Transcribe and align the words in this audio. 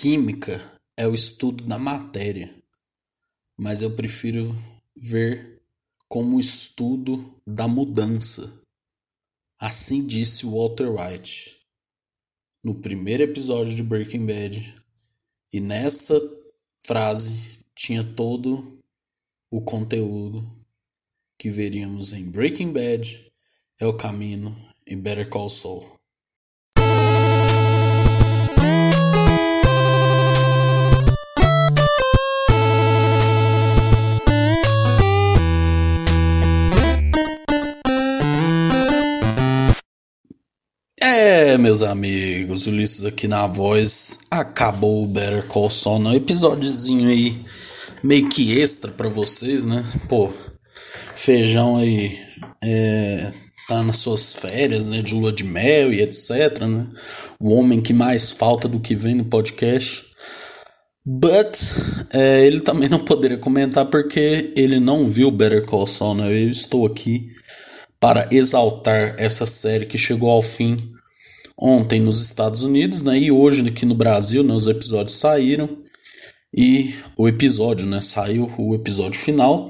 Química 0.00 0.80
é 0.96 1.08
o 1.08 1.12
estudo 1.12 1.64
da 1.64 1.76
matéria, 1.76 2.54
mas 3.58 3.82
eu 3.82 3.96
prefiro 3.96 4.54
ver 4.96 5.60
como 6.06 6.36
o 6.36 6.40
estudo 6.40 7.42
da 7.44 7.66
mudança. 7.66 8.62
Assim 9.58 10.06
disse 10.06 10.46
Walter 10.46 10.88
White 10.88 11.58
no 12.62 12.80
primeiro 12.80 13.24
episódio 13.24 13.74
de 13.74 13.82
Breaking 13.82 14.24
Bad, 14.24 14.72
e 15.52 15.58
nessa 15.58 16.14
frase 16.78 17.58
tinha 17.74 18.04
todo 18.04 18.78
o 19.50 19.60
conteúdo 19.60 20.64
que 21.36 21.50
veríamos 21.50 22.12
em 22.12 22.30
Breaking 22.30 22.72
Bad, 22.72 23.32
El 23.80 23.96
Camino 23.96 24.56
e 24.86 24.94
Better 24.94 25.28
Call 25.28 25.48
Saul. 25.48 25.97
Meus 41.58 41.82
amigos, 41.82 42.68
Ulisses 42.68 43.04
aqui 43.04 43.26
na 43.26 43.44
voz. 43.48 44.20
Acabou 44.30 45.02
o 45.02 45.08
Better 45.08 45.44
Call 45.48 45.68
Saul, 45.68 45.98
um 45.98 46.14
episódiozinho 46.14 47.08
aí 47.08 47.36
meio 48.04 48.28
que 48.28 48.60
extra 48.60 48.92
para 48.92 49.08
vocês, 49.08 49.64
né? 49.64 49.84
Pô, 50.08 50.32
feijão 51.16 51.76
aí 51.76 52.16
é, 52.62 53.32
tá 53.66 53.82
nas 53.82 53.96
suas 53.96 54.34
férias, 54.34 54.88
né, 54.88 55.02
de 55.02 55.14
lua 55.14 55.32
de 55.32 55.42
mel 55.42 55.92
e 55.92 56.00
etc, 56.00 56.60
né? 56.60 56.86
O 57.40 57.52
homem 57.52 57.80
que 57.80 57.92
mais 57.92 58.30
falta 58.30 58.68
do 58.68 58.78
que 58.78 58.94
vem 58.94 59.16
no 59.16 59.24
podcast. 59.24 60.06
But 61.04 61.58
é, 62.12 62.46
ele 62.46 62.60
também 62.60 62.88
não 62.88 63.00
poderia 63.00 63.36
comentar 63.36 63.86
porque 63.86 64.52
ele 64.56 64.78
não 64.78 65.08
viu 65.08 65.28
Better 65.32 65.66
Call 65.66 65.88
Saul, 65.88 66.14
né? 66.14 66.28
Eu 66.28 66.50
estou 66.50 66.86
aqui 66.86 67.28
para 67.98 68.28
exaltar 68.30 69.16
essa 69.18 69.44
série 69.44 69.86
que 69.86 69.98
chegou 69.98 70.30
ao 70.30 70.40
fim 70.40 70.96
ontem 71.58 72.00
nos 72.00 72.22
Estados 72.22 72.62
Unidos, 72.62 73.02
né? 73.02 73.18
E 73.18 73.30
hoje 73.32 73.68
aqui 73.68 73.84
no 73.84 73.94
Brasil, 73.94 74.42
né? 74.44 74.54
Os 74.54 74.68
episódios 74.68 75.18
saíram 75.18 75.82
e 76.54 76.94
o 77.18 77.26
episódio, 77.26 77.86
né? 77.86 78.00
Saiu 78.00 78.48
o 78.56 78.74
episódio 78.74 79.18
final 79.18 79.68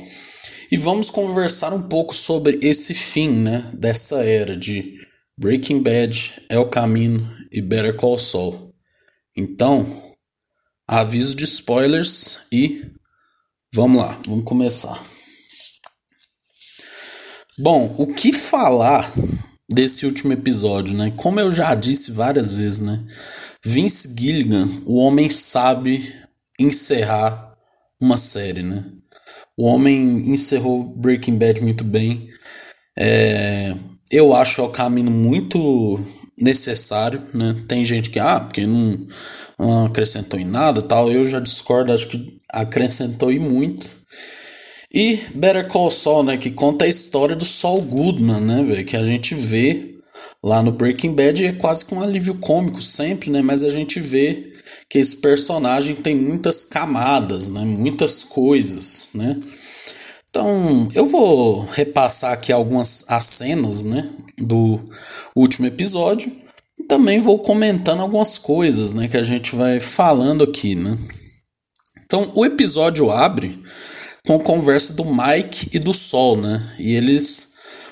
e 0.70 0.76
vamos 0.76 1.08
conversar 1.08 1.72
um 1.72 1.88
pouco 1.88 2.14
sobre 2.14 2.58
esse 2.62 2.94
fim, 2.94 3.30
né? 3.30 3.70
Dessa 3.74 4.22
era 4.22 4.54
de 4.54 4.98
Breaking 5.38 5.82
Bad, 5.82 6.42
El 6.50 6.68
Camino 6.68 7.26
e 7.50 7.62
Better 7.62 7.96
Call 7.96 8.18
Saul. 8.18 8.74
Então, 9.36 9.86
aviso 10.86 11.34
de 11.34 11.44
spoilers 11.44 12.40
e 12.52 12.84
vamos 13.72 14.02
lá, 14.02 14.20
vamos 14.26 14.44
começar. 14.44 15.02
Bom, 17.58 17.94
o 17.98 18.06
que 18.06 18.32
falar 18.32 19.10
desse 19.68 20.06
último 20.06 20.32
episódio, 20.32 20.96
né? 20.96 21.12
Como 21.16 21.38
eu 21.38 21.52
já 21.52 21.74
disse 21.74 22.10
várias 22.10 22.54
vezes, 22.54 22.80
né? 22.80 23.04
Vince 23.64 24.14
Gilligan, 24.18 24.68
o 24.86 24.96
homem 24.96 25.28
sabe 25.28 26.02
encerrar 26.58 27.52
uma 28.00 28.16
série, 28.16 28.62
né? 28.62 28.84
O 29.56 29.64
homem 29.64 30.32
encerrou 30.32 30.84
Breaking 30.84 31.36
Bad 31.36 31.60
muito 31.60 31.84
bem. 31.84 32.28
É, 32.98 33.74
eu 34.10 34.34
acho 34.34 34.62
o 34.62 34.70
caminho 34.70 35.10
muito 35.10 35.98
necessário, 36.40 37.20
né? 37.34 37.54
Tem 37.66 37.84
gente 37.84 38.10
que, 38.10 38.18
ah, 38.18 38.40
porque 38.40 38.66
não, 38.66 39.06
não 39.58 39.86
acrescentou 39.86 40.38
em 40.38 40.44
nada 40.44 40.80
tal. 40.80 41.10
Eu 41.10 41.24
já 41.24 41.40
discordo, 41.40 41.92
acho 41.92 42.08
que 42.08 42.40
acrescentou 42.50 43.32
e 43.32 43.38
muito. 43.38 43.86
E 44.92 45.16
Better 45.34 45.68
Call 45.68 45.90
Saul, 45.90 46.22
né, 46.22 46.36
que 46.38 46.50
conta 46.50 46.86
a 46.86 46.88
história 46.88 47.36
do 47.36 47.44
Saul 47.44 47.82
Goodman, 47.82 48.40
né, 48.40 48.84
que 48.84 48.96
a 48.96 49.04
gente 49.04 49.34
vê 49.34 49.98
lá 50.42 50.62
no 50.62 50.72
Breaking 50.72 51.14
Bad 51.14 51.44
é 51.44 51.52
quase 51.52 51.84
com 51.84 51.96
um 51.96 52.02
alívio 52.02 52.36
cômico 52.36 52.80
sempre, 52.80 53.30
né, 53.30 53.42
mas 53.42 53.62
a 53.62 53.70
gente 53.70 54.00
vê 54.00 54.52
que 54.88 54.98
esse 54.98 55.16
personagem 55.16 55.94
tem 55.94 56.14
muitas 56.14 56.64
camadas, 56.64 57.48
né, 57.48 57.60
muitas 57.64 58.24
coisas, 58.24 59.10
né. 59.14 59.38
Então, 60.30 60.88
eu 60.94 61.04
vou 61.04 61.66
repassar 61.72 62.32
aqui 62.32 62.52
algumas 62.52 63.04
as 63.08 63.24
cenas, 63.24 63.84
né, 63.84 64.08
do 64.38 64.80
último 65.36 65.66
episódio 65.66 66.32
e 66.78 66.84
também 66.84 67.18
vou 67.18 67.40
comentando 67.40 68.00
algumas 68.00 68.38
coisas, 68.38 68.94
né, 68.94 69.06
que 69.06 69.18
a 69.18 69.22
gente 69.22 69.54
vai 69.54 69.80
falando 69.80 70.44
aqui, 70.44 70.74
né. 70.74 70.96
Então, 72.06 72.32
o 72.34 72.46
episódio 72.46 73.10
abre 73.10 73.62
com 74.28 74.38
conversa 74.38 74.92
do 74.92 75.06
Mike 75.06 75.70
e 75.72 75.78
do 75.78 75.94
Sol, 75.94 76.36
né? 76.36 76.62
E 76.78 76.94
eles 76.94 77.48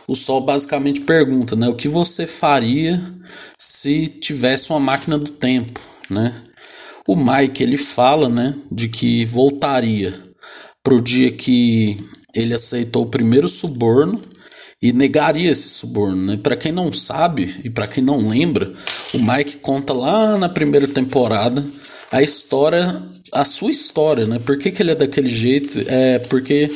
o 0.06 0.14
Sol 0.14 0.42
basicamente 0.42 1.00
pergunta, 1.00 1.56
né, 1.56 1.66
o 1.66 1.74
que 1.74 1.88
você 1.88 2.26
faria 2.26 3.02
se 3.58 4.06
tivesse 4.06 4.68
uma 4.68 4.78
máquina 4.78 5.18
do 5.18 5.30
tempo, 5.30 5.80
né? 6.10 6.34
O 7.08 7.16
Mike 7.16 7.62
ele 7.62 7.78
fala, 7.78 8.28
né, 8.28 8.54
de 8.70 8.86
que 8.88 9.24
voltaria 9.24 10.12
pro 10.84 11.00
dia 11.00 11.32
que 11.32 11.96
ele 12.34 12.52
aceitou 12.52 13.04
o 13.04 13.10
primeiro 13.10 13.48
suborno 13.48 14.20
e 14.82 14.92
negaria 14.92 15.50
esse 15.50 15.70
suborno, 15.70 16.22
né? 16.22 16.36
Para 16.36 16.54
quem 16.54 16.70
não 16.70 16.92
sabe 16.92 17.62
e 17.64 17.70
para 17.70 17.88
quem 17.88 18.04
não 18.04 18.28
lembra, 18.28 18.70
o 19.14 19.18
Mike 19.18 19.56
conta 19.56 19.94
lá 19.94 20.36
na 20.36 20.50
primeira 20.50 20.86
temporada 20.86 21.66
a 22.12 22.20
história 22.20 23.02
a 23.40 23.44
sua 23.44 23.70
história, 23.70 24.26
né? 24.26 24.38
Por 24.38 24.58
que, 24.58 24.70
que 24.70 24.82
ele 24.82 24.92
é 24.92 24.94
daquele 24.94 25.28
jeito? 25.28 25.78
É 25.86 26.18
porque 26.18 26.70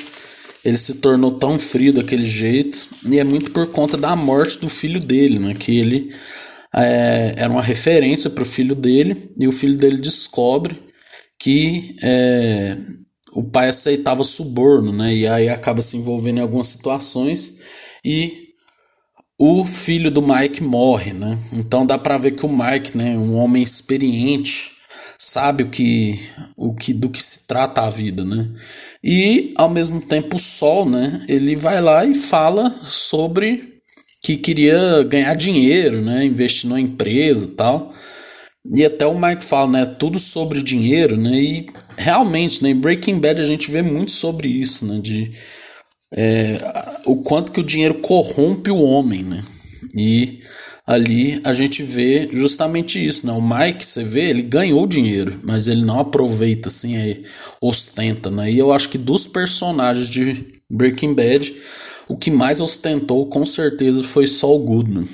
ele 0.65 0.76
se 0.76 0.94
tornou 0.94 1.32
tão 1.32 1.59
frio 1.59 1.93
daquele 1.93 2.28
jeito 2.28 2.88
e 3.06 3.19
é 3.19 3.25
muito 3.25 3.50
por 3.50 3.66
conta 3.69 3.97
da 3.97 4.15
morte 4.15 4.59
do 4.59 4.69
filho 4.69 5.00
dele, 5.00 5.38
né? 5.38 5.54
Que 5.54 5.78
ele 5.78 6.15
é, 6.75 7.34
era 7.37 7.50
uma 7.50 7.62
referência 7.62 8.31
para 8.31 8.43
o 8.43 8.47
filho 8.47 8.75
dele 8.75 9.32
e 9.38 9.48
o 9.48 9.53
filho 9.53 9.76
dele 9.76 9.98
descobre 9.98 10.81
que 11.38 11.97
é, 12.03 12.77
o 13.34 13.50
pai 13.50 13.69
aceitava 13.69 14.22
suborno, 14.22 14.92
né? 14.92 15.15
E 15.15 15.27
aí 15.27 15.48
acaba 15.48 15.81
se 15.81 15.97
envolvendo 15.97 16.38
em 16.38 16.42
algumas 16.42 16.66
situações 16.66 17.59
e 18.04 18.50
o 19.38 19.65
filho 19.65 20.10
do 20.10 20.21
Mike 20.21 20.62
morre, 20.62 21.15
né? 21.15 21.38
Então 21.54 21.87
dá 21.87 21.97
para 21.97 22.19
ver 22.19 22.32
que 22.32 22.44
o 22.44 22.48
Mike, 22.48 22.97
né, 22.97 23.16
um 23.16 23.34
homem 23.37 23.62
experiente, 23.62 24.72
sabe 25.21 25.65
o 25.65 25.69
que, 25.69 26.19
o 26.57 26.73
que 26.73 26.95
do 26.95 27.11
que 27.11 27.23
se 27.23 27.47
trata 27.47 27.83
a 27.83 27.91
vida, 27.91 28.25
né? 28.25 28.49
E 29.05 29.53
ao 29.55 29.69
mesmo 29.69 30.01
tempo 30.01 30.37
o 30.37 30.41
Sol, 30.41 30.89
né? 30.89 31.27
Ele 31.29 31.57
vai 31.57 31.79
lá 31.83 32.07
e 32.07 32.15
fala 32.15 32.71
sobre 32.83 33.75
que 34.25 34.37
queria 34.37 35.03
ganhar 35.03 35.35
dinheiro, 35.35 36.01
né? 36.01 36.25
Investir 36.25 36.71
numa 36.71 36.81
empresa, 36.81 37.45
e 37.45 37.51
tal. 37.51 37.93
E 38.75 38.83
até 38.83 39.07
o 39.07 39.21
Mike 39.21 39.45
fala, 39.45 39.71
né? 39.71 39.87
Tudo 39.87 40.19
sobre 40.19 40.63
dinheiro, 40.63 41.19
né? 41.19 41.33
E 41.33 41.67
realmente, 41.99 42.63
né? 42.63 42.71
Em 42.71 42.81
Breaking 42.81 43.21
Bad 43.21 43.43
a 43.43 43.47
gente 43.47 43.71
vê 43.71 43.83
muito 43.83 44.13
sobre 44.13 44.49
isso, 44.49 44.87
né? 44.87 45.01
De 45.03 45.31
é, 46.13 46.57
o 47.05 47.17
quanto 47.17 47.53
que 47.53 47.61
o 47.61 47.65
dinheiro 47.65 48.01
corrompe 48.01 48.71
o 48.71 48.81
homem, 48.81 49.23
né? 49.23 49.45
E 49.95 50.40
ali 50.87 51.41
a 51.45 51.53
gente 51.53 51.83
vê 51.83 52.29
justamente 52.33 53.05
isso, 53.05 53.27
né? 53.27 53.33
O 53.33 53.41
Mike, 53.41 53.85
você 53.85 54.03
vê, 54.03 54.31
ele 54.31 54.43
ganhou 54.43 54.87
dinheiro, 54.87 55.39
mas 55.43 55.69
ele 55.69 55.85
não 55.85 56.01
aproveita 56.01 56.69
assim, 56.69 56.97
aí, 56.97 57.25
ostenta, 57.61 58.31
né? 58.31 58.51
E 58.51 58.59
eu 58.59 58.73
acho 58.73 58.89
que 58.89 58.99
dos 58.99 59.27
personagens 59.27 60.09
de 60.09 60.61
Breaking 60.71 61.15
Bad, 61.15 61.55
o 62.09 62.17
que 62.17 62.31
mais 62.31 62.61
ostentou 62.61 63.27
com 63.27 63.45
certeza 63.47 64.03
foi 64.03 64.27
Saul 64.27 64.61
Goodman. 64.61 65.07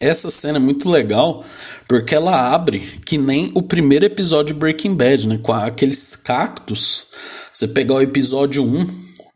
Essa 0.00 0.30
cena 0.30 0.56
é 0.56 0.60
muito 0.60 0.88
legal 0.88 1.44
porque 1.86 2.14
ela 2.14 2.54
abre 2.54 2.80
que 3.04 3.18
nem 3.18 3.50
o 3.54 3.62
primeiro 3.62 4.06
episódio 4.06 4.54
de 4.54 4.60
Breaking 4.60 4.94
Bad, 4.94 5.28
né? 5.28 5.38
Com 5.42 5.52
aqueles 5.52 6.16
cactos. 6.16 7.06
Você 7.52 7.68
pegar 7.68 7.96
o 7.96 8.00
episódio 8.00 8.64
1, 8.64 8.86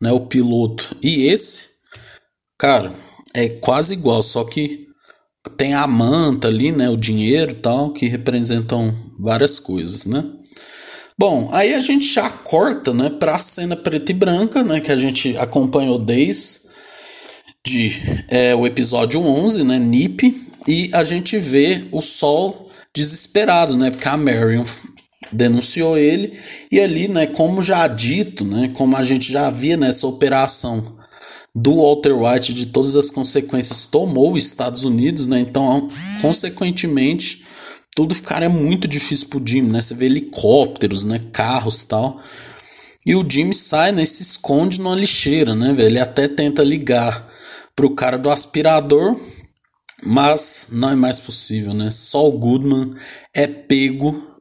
né? 0.01 0.11
O 0.11 0.21
piloto, 0.21 0.97
e 1.03 1.27
esse, 1.27 1.67
cara, 2.57 2.91
é 3.33 3.47
quase 3.49 3.93
igual, 3.93 4.23
só 4.23 4.43
que 4.43 4.84
tem 5.49 5.73
a 5.73 5.87
manta 5.87 6.47
ali, 6.47 6.71
né, 6.71 6.89
o 6.89 6.97
dinheiro 6.97 7.51
e 7.51 7.55
tal, 7.55 7.91
que 7.91 8.07
representam 8.07 8.93
várias 9.19 9.59
coisas, 9.59 10.05
né? 10.05 10.23
Bom, 11.17 11.49
aí 11.53 11.73
a 11.73 11.79
gente 11.79 12.13
já 12.13 12.29
corta, 12.29 12.93
né, 12.93 13.09
para 13.09 13.35
a 13.35 13.39
cena 13.39 13.75
preta 13.75 14.11
e 14.11 14.15
branca, 14.15 14.63
né, 14.63 14.81
que 14.81 14.91
a 14.91 14.97
gente 14.97 15.37
acompanhou 15.37 15.97
desde 15.97 16.65
de, 17.65 17.91
é, 18.29 18.53
o 18.53 18.67
episódio 18.67 19.19
11, 19.21 19.63
né, 19.63 19.79
Nip, 19.79 20.23
e 20.67 20.89
a 20.93 21.03
gente 21.03 21.37
vê 21.39 21.85
o 21.91 22.01
Sol 22.01 22.69
desesperado, 22.93 23.75
né, 23.75 23.91
porque 23.91 24.07
a 24.07 24.17
Marion 24.17 24.63
denunciou 25.31 25.97
ele 25.97 26.37
e 26.71 26.79
ali, 26.79 27.07
né, 27.07 27.25
como 27.27 27.63
já 27.63 27.87
dito, 27.87 28.45
né, 28.45 28.71
como 28.73 28.95
a 28.95 29.03
gente 29.03 29.31
já 29.31 29.49
via 29.49 29.77
nessa 29.77 30.05
operação 30.05 30.95
do 31.55 31.77
Walter 31.77 32.11
White 32.11 32.53
de 32.53 32.65
todas 32.65 32.97
as 32.97 33.09
consequências 33.09 33.85
tomou 33.85 34.33
os 34.33 34.45
Estados 34.45 34.83
Unidos, 34.83 35.25
né? 35.25 35.39
Então, 35.39 35.87
consequentemente, 36.21 37.45
tudo 37.95 38.13
ficaria 38.13 38.49
muito 38.49 38.89
difícil 38.89 39.29
pro 39.29 39.41
Jimmy, 39.43 39.71
né? 39.71 39.79
Você 39.79 39.95
vê 39.95 40.07
helicópteros, 40.07 41.05
né? 41.05 41.17
Carros 41.31 41.83
tal. 41.83 42.19
E 43.05 43.15
o 43.15 43.25
Jimmy 43.27 43.55
sai, 43.55 43.93
né? 43.93 44.03
E 44.03 44.07
se 44.07 44.21
esconde 44.21 44.81
numa 44.81 44.95
lixeira, 44.95 45.55
né, 45.55 45.71
velho? 45.71 45.87
Ele 45.87 45.99
até 45.99 46.27
tenta 46.27 46.61
ligar 46.61 47.25
pro 47.73 47.95
cara 47.95 48.17
do 48.17 48.29
aspirador, 48.29 49.17
mas 50.03 50.67
não 50.71 50.89
é 50.89 50.95
mais 50.95 51.21
possível, 51.21 51.73
né? 51.73 51.89
Só 51.89 52.27
o 52.27 52.37
Goodman 52.37 52.93
é 53.33 53.47
pego 53.47 54.34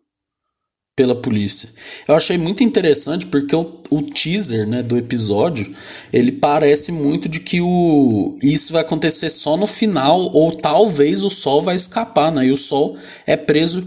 pela 0.96 1.14
polícia. 1.14 1.70
Eu 2.06 2.14
achei 2.14 2.38
muito 2.38 2.62
interessante 2.62 3.26
porque 3.26 3.55
o, 3.55 3.81
o 3.91 4.02
teaser 4.02 4.67
né, 4.67 4.82
do 4.82 4.96
episódio 4.96 5.75
ele 6.12 6.31
parece 6.31 6.93
muito 6.93 7.29
de 7.29 7.41
que 7.41 7.61
o, 7.61 8.38
isso 8.43 8.73
vai 8.73 8.82
acontecer 8.82 9.29
só 9.29 9.56
no 9.56 9.67
final 9.67 10.20
ou 10.32 10.52
talvez 10.52 11.25
o 11.25 11.31
Sol 11.31 11.62
vai 11.62 11.75
escapar, 11.75 12.31
né? 12.31 12.46
E 12.46 12.52
o 12.52 12.56
Sol 12.56 12.96
é 13.26 13.37
preso 13.37 13.87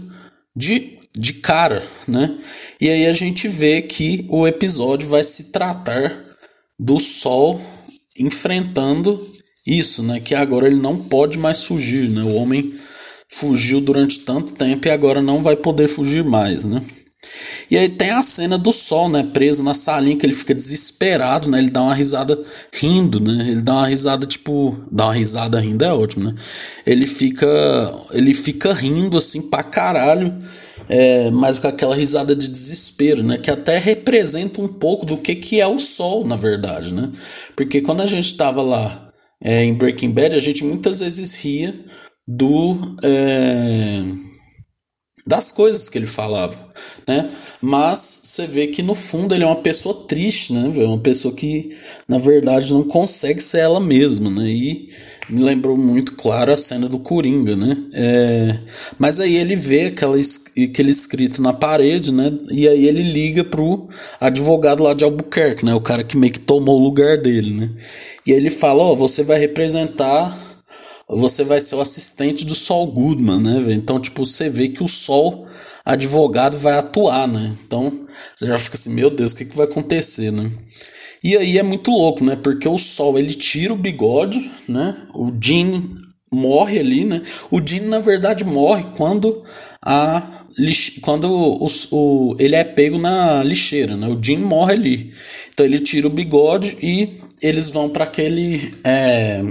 de, 0.54 0.98
de 1.16 1.34
cara, 1.34 1.82
né? 2.06 2.38
E 2.78 2.90
aí 2.90 3.06
a 3.06 3.12
gente 3.12 3.48
vê 3.48 3.80
que 3.80 4.26
o 4.28 4.46
episódio 4.46 5.08
vai 5.08 5.24
se 5.24 5.44
tratar 5.44 6.24
do 6.78 7.00
Sol 7.00 7.58
enfrentando 8.18 9.26
isso, 9.66 10.02
né? 10.02 10.20
Que 10.20 10.34
agora 10.34 10.66
ele 10.66 10.80
não 10.80 10.98
pode 10.98 11.38
mais 11.38 11.64
fugir, 11.64 12.10
né? 12.10 12.22
O 12.22 12.34
homem 12.34 12.74
fugiu 13.28 13.80
durante 13.80 14.20
tanto 14.20 14.52
tempo 14.52 14.88
e 14.88 14.90
agora 14.90 15.20
não 15.20 15.42
vai 15.42 15.54
poder 15.54 15.88
fugir 15.88 16.24
mais, 16.24 16.64
né? 16.64 16.82
E 17.70 17.76
aí 17.76 17.88
tem 17.88 18.10
a 18.10 18.22
cena 18.22 18.56
do 18.56 18.72
sol, 18.72 19.08
né, 19.08 19.28
preso 19.32 19.62
na 19.62 19.74
salinha 19.74 20.16
que 20.16 20.24
ele 20.24 20.32
fica 20.32 20.54
desesperado, 20.54 21.50
né? 21.50 21.58
Ele 21.58 21.70
dá 21.70 21.82
uma 21.82 21.94
risada 21.94 22.40
rindo, 22.72 23.20
né? 23.20 23.50
Ele 23.50 23.60
dá 23.60 23.74
uma 23.74 23.86
risada 23.86 24.24
tipo, 24.24 24.76
dá 24.90 25.06
uma 25.06 25.14
risada 25.14 25.60
rindo 25.60 25.84
é 25.84 25.92
ótimo, 25.92 26.24
né? 26.24 26.34
Ele 26.86 27.06
fica 27.06 27.46
ele 28.12 28.32
fica 28.32 28.72
rindo 28.72 29.16
assim 29.18 29.42
pra 29.42 29.62
caralho. 29.62 30.34
É, 30.90 31.30
mas 31.30 31.58
com 31.58 31.68
aquela 31.68 31.94
risada 31.94 32.34
de 32.34 32.48
desespero, 32.48 33.22
né? 33.22 33.36
Que 33.36 33.50
até 33.50 33.76
representa 33.76 34.62
um 34.62 34.68
pouco 34.68 35.04
do 35.04 35.18
que, 35.18 35.34
que 35.34 35.60
é 35.60 35.66
o 35.66 35.78
sol, 35.78 36.26
na 36.26 36.36
verdade, 36.36 36.94
né? 36.94 37.10
Porque 37.54 37.82
quando 37.82 38.00
a 38.00 38.06
gente 38.06 38.34
tava 38.34 38.62
lá 38.62 39.10
é, 39.42 39.64
em 39.64 39.74
Breaking 39.74 40.12
Bad, 40.12 40.34
a 40.34 40.40
gente 40.40 40.64
muitas 40.64 41.00
vezes 41.00 41.34
ria 41.34 41.74
do. 42.28 42.96
É, 43.02 44.02
das 45.28 45.50
coisas 45.50 45.90
que 45.90 45.98
ele 45.98 46.06
falava, 46.06 46.56
né? 47.06 47.28
Mas 47.60 48.22
você 48.24 48.46
vê 48.46 48.68
que 48.68 48.82
no 48.82 48.94
fundo 48.94 49.34
ele 49.34 49.44
é 49.44 49.46
uma 49.46 49.56
pessoa 49.56 50.06
triste, 50.06 50.54
né? 50.54 50.72
É 50.74 50.86
uma 50.86 50.98
pessoa 50.98 51.34
que 51.34 51.68
na 52.08 52.18
verdade 52.18 52.72
não 52.72 52.84
consegue 52.84 53.40
ser 53.40 53.58
ela 53.58 53.78
mesma, 53.78 54.30
né? 54.30 54.48
E 54.48 54.88
me 55.28 55.42
lembrou 55.42 55.76
muito 55.76 56.14
claro 56.14 56.50
a 56.50 56.56
cena 56.56 56.88
do 56.88 56.98
Coringa, 56.98 57.54
né? 57.54 57.76
É... 57.92 58.58
Mas 58.98 59.20
aí 59.20 59.36
ele 59.36 59.54
vê 59.54 59.86
aquela, 59.86 60.16
aquele 60.16 60.90
escrito 60.90 61.42
na 61.42 61.52
parede, 61.52 62.10
né? 62.10 62.32
E 62.50 62.66
aí 62.66 62.86
ele 62.86 63.02
liga 63.02 63.44
pro 63.44 63.86
advogado 64.18 64.82
lá 64.82 64.94
de 64.94 65.04
Albuquerque, 65.04 65.64
né? 65.66 65.74
O 65.74 65.80
cara 65.80 66.02
que 66.02 66.16
meio 66.16 66.32
que 66.32 66.40
tomou 66.40 66.80
o 66.80 66.82
lugar 66.82 67.18
dele, 67.18 67.52
né? 67.52 67.70
E 68.24 68.32
aí 68.32 68.38
ele 68.38 68.50
fala: 68.50 68.82
Ó, 68.82 68.92
oh, 68.92 68.96
você 68.96 69.22
vai 69.22 69.38
representar 69.38 70.47
você 71.08 71.44
vai 71.44 71.60
ser 71.60 71.74
o 71.74 71.80
assistente 71.80 72.44
do 72.44 72.54
Sol 72.54 72.86
Goodman, 72.86 73.40
né? 73.40 73.72
Então, 73.72 74.00
tipo, 74.00 74.24
você 74.26 74.50
vê 74.50 74.68
que 74.68 74.82
o 74.82 74.88
Sol 74.88 75.46
advogado 75.84 76.58
vai 76.58 76.74
atuar, 76.74 77.26
né? 77.26 77.54
Então, 77.64 78.06
você 78.36 78.46
já 78.46 78.58
fica 78.58 78.76
assim, 78.76 78.92
meu 78.92 79.10
Deus, 79.10 79.32
o 79.32 79.36
que, 79.36 79.46
que 79.46 79.56
vai 79.56 79.66
acontecer, 79.66 80.30
né? 80.30 80.50
E 81.24 81.36
aí 81.36 81.58
é 81.58 81.62
muito 81.62 81.90
louco, 81.90 82.22
né? 82.22 82.36
Porque 82.36 82.68
o 82.68 82.78
Sol, 82.78 83.18
ele 83.18 83.32
tira 83.34 83.72
o 83.72 83.76
bigode, 83.76 84.50
né? 84.68 84.94
O 85.14 85.32
Jean 85.40 85.82
morre 86.30 86.78
ali, 86.78 87.04
né? 87.04 87.22
O 87.50 87.60
Jean, 87.66 87.88
na 87.88 88.00
verdade, 88.00 88.44
morre 88.44 88.84
quando 88.96 89.42
a 89.82 90.38
quando 91.02 91.30
o, 91.30 91.68
o, 91.92 92.36
ele 92.38 92.56
é 92.56 92.64
pego 92.64 92.98
na 92.98 93.42
lixeira, 93.44 93.96
né? 93.96 94.08
O 94.08 94.18
Jim 94.20 94.38
morre 94.38 94.74
ali. 94.74 95.12
Então 95.52 95.64
ele 95.64 95.78
tira 95.78 96.06
o 96.06 96.10
bigode 96.10 96.76
e 96.82 97.10
eles 97.40 97.70
vão 97.70 97.88
para 97.88 98.04
aquele 98.04 98.74
é, 98.82 99.42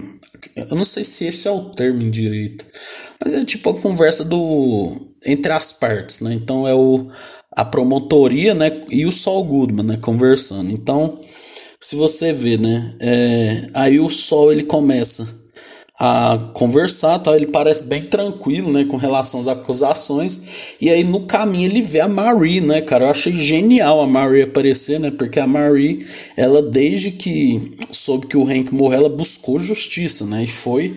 eu 0.55 0.75
não 0.75 0.85
sei 0.85 1.03
se 1.03 1.25
esse 1.25 1.47
é 1.47 1.51
o 1.51 1.69
termo 1.69 2.01
em 2.01 2.11
direito, 2.11 2.65
mas 3.23 3.33
é 3.33 3.43
tipo 3.43 3.69
a 3.69 3.81
conversa 3.81 4.23
do 4.23 5.01
entre 5.25 5.51
as 5.51 5.71
partes, 5.71 6.19
né? 6.21 6.33
Então 6.33 6.67
é 6.67 6.73
o 6.73 7.09
a 7.57 7.65
promotoria, 7.65 8.53
né, 8.53 8.71
e 8.87 9.03
o 9.07 9.11
Sol 9.11 9.43
Goodman, 9.43 9.83
né, 9.83 9.97
conversando. 9.97 10.71
Então, 10.71 11.19
se 11.81 11.95
você 11.95 12.31
vê, 12.31 12.55
né, 12.55 12.95
é, 13.01 13.67
aí 13.73 13.99
o 13.99 14.11
Sol 14.11 14.51
ele 14.51 14.61
começa 14.61 15.27
a 15.99 16.51
conversar, 16.53 17.17
tal, 17.17 17.35
ele 17.35 17.47
parece 17.47 17.83
bem 17.83 18.03
tranquilo, 18.03 18.71
né, 18.71 18.85
com 18.85 18.97
relação 18.97 19.39
às 19.39 19.47
acusações. 19.47 20.41
E 20.79 20.91
aí 20.91 21.03
no 21.03 21.25
caminho 21.25 21.65
ele 21.65 21.81
vê 21.81 22.01
a 22.01 22.07
Marie, 22.07 22.61
né, 22.61 22.81
cara? 22.81 23.05
Eu 23.05 23.09
achei 23.09 23.33
genial 23.33 23.99
a 24.01 24.07
Marie 24.07 24.43
aparecer, 24.43 24.99
né? 24.99 25.09
Porque 25.09 25.39
a 25.39 25.47
Marie, 25.47 26.05
ela 26.37 26.61
desde 26.61 27.11
que 27.11 27.71
soube 27.91 28.27
que 28.27 28.37
o 28.37 28.47
Hank 28.47 28.73
morreu, 28.73 28.99
ela 28.99 29.09
buscou 29.09 29.57
justiça, 29.57 30.23
né? 30.25 30.43
E 30.43 30.47
foi 30.47 30.95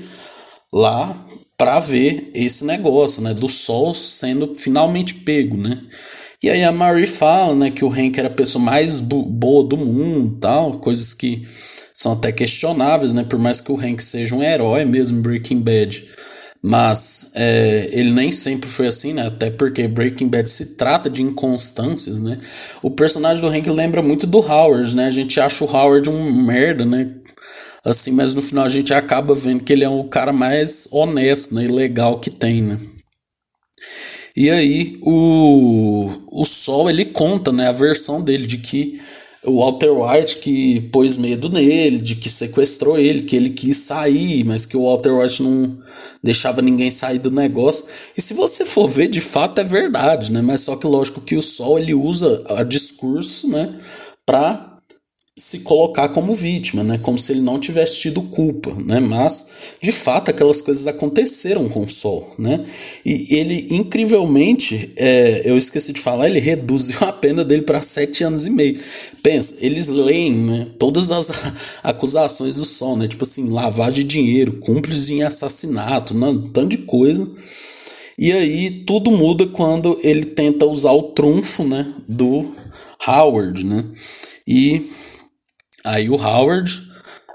lá 0.71 1.17
para 1.57 1.81
ver 1.81 2.31
esse 2.35 2.65
negócio, 2.65 3.23
né, 3.23 3.35
do 3.35 3.49
Sol 3.49 3.93
sendo 3.95 4.55
finalmente 4.55 5.15
pego, 5.15 5.57
né? 5.57 5.81
E 6.43 6.49
aí 6.49 6.63
a 6.65 6.73
Marie 6.73 7.07
fala, 7.07 7.55
né, 7.55 7.71
que 7.71 7.85
o 7.85 7.93
Hank 7.93 8.19
era 8.19 8.29
a 8.29 8.33
pessoa 8.33 8.65
mais 8.65 9.01
boa 9.01 9.63
do 9.65 9.77
mundo, 9.77 10.39
tal, 10.41 10.79
coisas 10.79 11.13
que 11.13 11.43
são 11.95 12.13
até 12.13 12.33
questionáveis, 12.33 13.13
né? 13.13 13.25
Por 13.25 13.39
mais 13.39 13.61
que 13.61 13.73
o 13.73 13.79
Hank 13.79 14.03
seja 14.03 14.35
um 14.35 14.43
herói 14.43 14.85
mesmo 14.85 15.21
Breaking 15.23 15.61
Bad. 15.63 16.07
Mas 16.63 17.31
é, 17.35 17.89
ele 17.93 18.11
nem 18.11 18.31
sempre 18.31 18.69
foi 18.69 18.87
assim, 18.87 19.15
né? 19.15 19.27
Até 19.27 19.51
porque 19.51 19.89
Breaking 19.89 20.29
Bad 20.29 20.49
se 20.49 20.77
trata 20.77 21.09
de 21.09 21.23
inconstâncias, 21.23 22.21
né? 22.21 22.37
O 22.83 22.91
personagem 22.91 23.43
do 23.43 23.49
Hank 23.49 23.69
lembra 23.71 24.03
muito 24.03 24.27
do 24.27 24.41
Howard, 24.41 24.95
né? 24.95 25.07
A 25.07 25.11
gente 25.11 25.41
acha 25.41 25.65
o 25.65 25.69
Howard 25.69 26.11
um 26.11 26.45
merda, 26.45 26.85
né? 26.85 27.15
Assim, 27.83 28.13
mas 28.13 28.35
no 28.35 28.43
final 28.43 28.67
a 28.67 28.69
gente 28.69 28.93
acaba 28.93 29.35
vendo 29.35 29.65
que 29.65 29.73
ele 29.73 29.85
é 29.85 29.89
o 29.89 30.05
cara 30.05 30.35
mais 30.35 30.87
honesto 30.93 31.55
né? 31.55 31.65
e 31.65 31.69
legal 31.69 32.19
que 32.19 32.29
tem, 32.29 32.61
né? 32.61 32.77
E 34.37 34.51
aí 34.51 34.99
o, 35.03 36.11
o 36.31 36.45
Sol 36.45 36.89
ele 36.89 37.07
conta, 37.07 37.51
né, 37.51 37.69
a 37.69 37.73
versão 37.73 38.23
dele 38.23 38.47
de 38.47 38.59
que 38.59 39.01
o 39.47 39.59
Walter 39.59 39.91
White 39.91 40.37
que 40.37 40.81
pôs 40.93 41.17
medo 41.17 41.49
nele, 41.49 41.99
de 41.99 42.15
que 42.15 42.29
sequestrou 42.29 42.99
ele, 42.99 43.23
que 43.23 43.35
ele 43.35 43.51
quis 43.51 43.79
sair, 43.79 44.45
mas 44.45 44.67
que 44.67 44.77
o 44.77 44.85
Walter 44.85 45.13
White 45.13 45.43
não 45.43 45.79
deixava 46.23 46.61
ninguém 46.61 46.91
sair 46.91 47.19
do 47.19 47.31
negócio. 47.31 47.87
E 48.17 48.21
se 48.21 48.35
você 48.35 48.67
for 48.67 48.89
ver, 48.89 49.09
de 49.09 49.21
fato 49.21 49.61
é 49.61 49.65
verdade, 49.65 50.31
né? 50.31 50.43
Mas 50.43 50.61
só 50.61 50.77
que 50.77 50.87
lógico 50.87 51.23
que 51.23 51.37
o 51.37 51.43
Sol 51.43 51.79
ele 51.79 51.95
usa 51.95 52.43
a 52.49 52.63
discurso, 52.63 53.49
né, 53.49 53.75
para 54.27 54.70
se 55.41 55.61
colocar 55.61 56.11
como 56.11 56.35
vítima, 56.35 56.85
né? 56.85 56.99
Como 56.99 57.19
se 57.19 57.33
ele 57.33 57.41
não 57.41 57.59
tivesse 57.59 57.99
tido 57.99 58.21
culpa, 58.21 58.75
né? 58.75 59.01
Mas 59.01 59.47
de 59.81 59.91
fato 59.91 60.31
aquelas 60.31 60.61
coisas 60.61 60.87
aconteceram 60.87 61.67
com 61.67 61.81
o 61.81 61.89
Sol, 61.89 62.35
né? 62.39 62.59
E 63.05 63.37
ele 63.37 63.69
incrivelmente, 63.71 64.93
é, 64.97 65.41
eu 65.47 65.57
esqueci 65.57 65.95
de 65.95 66.01
falar, 66.01 66.29
ele 66.29 66.41
reduziu 66.41 66.99
a 67.09 67.13
pena 67.13 67.43
dele 67.43 67.63
para 67.63 67.81
sete 67.81 68.23
anos 68.23 68.45
e 68.45 68.51
meio. 68.51 68.79
Pensa, 69.23 69.57
eles 69.61 69.89
leem, 69.89 70.35
né? 70.45 70.67
Todas 70.79 71.11
as 71.11 71.31
acusações 71.83 72.57
do 72.57 72.65
Sol, 72.67 72.99
né? 72.99 73.09
Tipo 73.09 73.25
assim, 73.25 73.49
lavagem 73.49 74.05
de 74.05 74.05
dinheiro, 74.05 74.59
cúmplice 74.59 75.15
em 75.15 75.23
assassinato, 75.23 76.13
né? 76.13 76.39
tanto 76.53 76.69
de 76.69 76.79
coisa. 76.79 77.27
E 78.19 78.31
aí 78.31 78.85
tudo 78.87 79.11
muda 79.11 79.47
quando 79.47 79.99
ele 80.03 80.27
tenta 80.27 80.67
usar 80.67 80.93
o 80.93 81.05
trunfo, 81.05 81.65
né? 81.65 81.91
Do 82.07 82.45
Howard, 83.09 83.65
né? 83.65 83.87
E 84.47 84.83
Aí 85.85 86.11
o 86.11 86.15
Howard, 86.15 86.91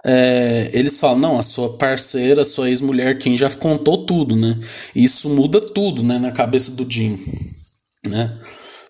é, 0.05 0.67
eles 0.73 0.99
falam, 0.99 1.19
não, 1.19 1.39
a 1.39 1.43
sua 1.43 1.77
parceira, 1.77 2.43
a 2.43 2.45
sua 2.45 2.69
ex-mulher, 2.69 3.17
quem 3.17 3.35
já 3.35 3.49
contou 3.55 4.05
tudo, 4.05 4.35
né? 4.35 4.57
Isso 4.95 5.29
muda 5.29 5.59
tudo, 5.59 6.03
né, 6.03 6.19
na 6.19 6.31
cabeça 6.31 6.71
do 6.71 6.85
Jim, 6.87 7.17
né? 8.05 8.31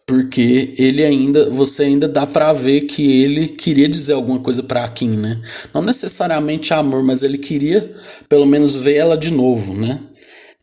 Porque 0.05 0.75
ele 0.77 1.03
ainda, 1.03 1.50
você 1.50 1.83
ainda 1.83 2.07
dá 2.07 2.27
para 2.27 2.53
ver 2.53 2.81
que 2.81 3.24
ele 3.24 3.47
queria 3.47 3.89
dizer 3.89 4.13
alguma 4.13 4.39
coisa 4.39 4.62
para 4.62 4.88
Kim, 4.89 5.17
né? 5.17 5.41
Não 5.74 5.81
necessariamente 5.81 6.74
amor, 6.74 7.01
mas 7.01 7.24
ele 7.24 7.38
queria 7.39 7.95
pelo 8.29 8.45
menos 8.45 8.75
ver 8.75 8.97
ela 8.97 9.17
de 9.17 9.33
novo, 9.33 9.74
né? 9.74 10.00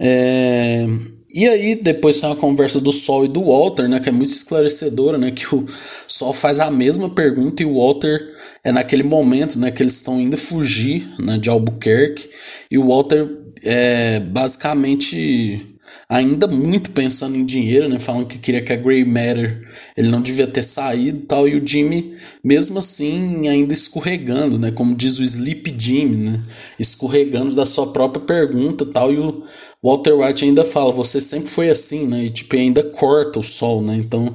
É, 0.01 0.87
e 1.35 1.49
aí 1.49 1.75
depois 1.75 2.21
tem 2.21 2.31
a 2.31 2.37
conversa 2.37 2.81
do 2.81 2.93
Sol 2.93 3.25
e 3.25 3.29
do 3.29 3.45
Walter, 3.45 3.89
né, 3.89 3.99
que 3.99 4.09
é 4.09 4.13
muito 4.13 4.31
esclarecedora, 4.31 5.17
né, 5.19 5.31
que 5.31 5.55
o 5.55 5.65
Sol 6.07 6.33
faz 6.33 6.61
a 6.61 6.71
mesma 6.71 7.11
pergunta 7.11 7.63
e 7.63 7.67
o 7.67 7.79
Walter 7.79 8.27
é 8.65 8.71
naquele 8.71 9.03
momento, 9.03 9.59
né, 9.59 9.71
que 9.71 9.83
eles 9.83 9.95
estão 9.95 10.21
indo 10.21 10.37
fugir, 10.37 11.09
né, 11.19 11.39
de 11.39 11.49
Albuquerque, 11.49 12.29
e 12.71 12.79
o 12.79 12.89
Walter 12.89 13.29
é 13.65 14.21
basicamente 14.21 15.72
ainda 16.13 16.47
muito 16.47 16.91
pensando 16.91 17.37
em 17.37 17.45
dinheiro, 17.45 17.89
né? 17.89 17.99
Falando 17.99 18.27
que 18.27 18.39
queria 18.39 18.61
que 18.61 18.73
a 18.73 18.77
Grey 18.77 19.03
Matter 19.03 19.67
ele 19.97 20.11
não 20.11 20.21
devia 20.21 20.47
ter 20.47 20.63
saído 20.63 21.21
tal. 21.21 21.49
E 21.49 21.57
o 21.57 21.67
Jimmy, 21.67 22.15
mesmo 22.45 22.79
assim, 22.79 23.49
ainda 23.49 23.73
escorregando, 23.73 24.59
né? 24.59 24.71
Como 24.71 24.95
diz 24.95 25.19
o 25.19 25.23
Sleep 25.23 25.75
Jimmy, 25.77 26.17
né? 26.17 26.43
Escorregando 26.79 27.55
da 27.55 27.65
sua 27.65 27.93
própria 27.93 28.25
pergunta 28.25 28.85
tal. 28.85 29.11
E 29.11 29.19
o 29.19 29.43
Walter 29.83 30.13
White 30.13 30.45
ainda 30.45 30.65
fala: 30.65 30.93
Você 30.93 31.19
sempre 31.19 31.49
foi 31.49 31.71
assim, 31.71 32.07
né? 32.07 32.25
E 32.25 32.31
tipo, 32.31 32.55
ainda 32.57 32.83
corta 32.83 33.41
o 33.41 33.43
sol, 33.43 33.83
né? 33.83 33.97
Então. 33.97 34.35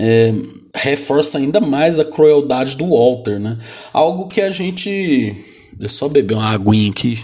É, 0.00 0.32
reforça 0.76 1.38
ainda 1.38 1.58
mais 1.60 1.98
a 1.98 2.04
crueldade 2.04 2.76
do 2.76 2.90
Walter, 2.90 3.40
né? 3.40 3.58
Algo 3.92 4.28
que 4.28 4.40
a 4.40 4.48
gente. 4.48 5.34
Deixa 5.72 5.76
eu 5.80 5.88
só 5.88 6.08
beber 6.08 6.34
uma 6.34 6.50
aguinha 6.50 6.88
aqui. 6.88 7.18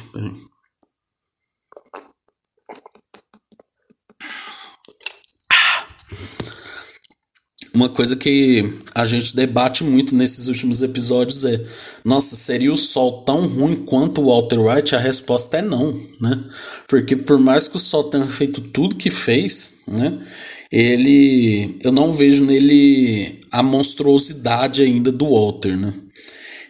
Uma 7.75 7.89
coisa 7.89 8.15
que 8.15 8.73
a 8.95 9.05
gente 9.05 9.35
debate 9.35 9.83
muito 9.83 10.15
nesses 10.15 10.47
últimos 10.47 10.81
episódios 10.81 11.45
é: 11.45 11.61
nossa, 12.05 12.37
seria 12.37 12.73
o 12.73 12.79
Sol 12.79 13.23
tão 13.25 13.49
ruim 13.49 13.77
quanto 13.85 14.21
o 14.23 14.27
Walter 14.27 14.61
White? 14.61 14.95
A 14.95 14.99
resposta 14.99 15.59
é 15.59 15.63
não, 15.63 15.93
né? 16.21 16.45
Porque 16.87 17.17
por 17.17 17.39
mais 17.39 17.67
que 17.67 17.77
o 17.77 17.81
Sol 17.81 18.05
tenha 18.05 18.29
feito 18.29 18.61
tudo 18.61 18.95
que 18.95 19.11
fez, 19.11 19.83
né? 19.89 20.19
Ele, 20.71 21.77
eu 21.83 21.93
não 21.93 22.13
vejo 22.13 22.45
nele 22.45 23.41
a 23.51 23.63
monstruosidade 23.63 24.83
ainda 24.83 25.13
do 25.13 25.31
Walter, 25.31 25.77
né? 25.77 25.93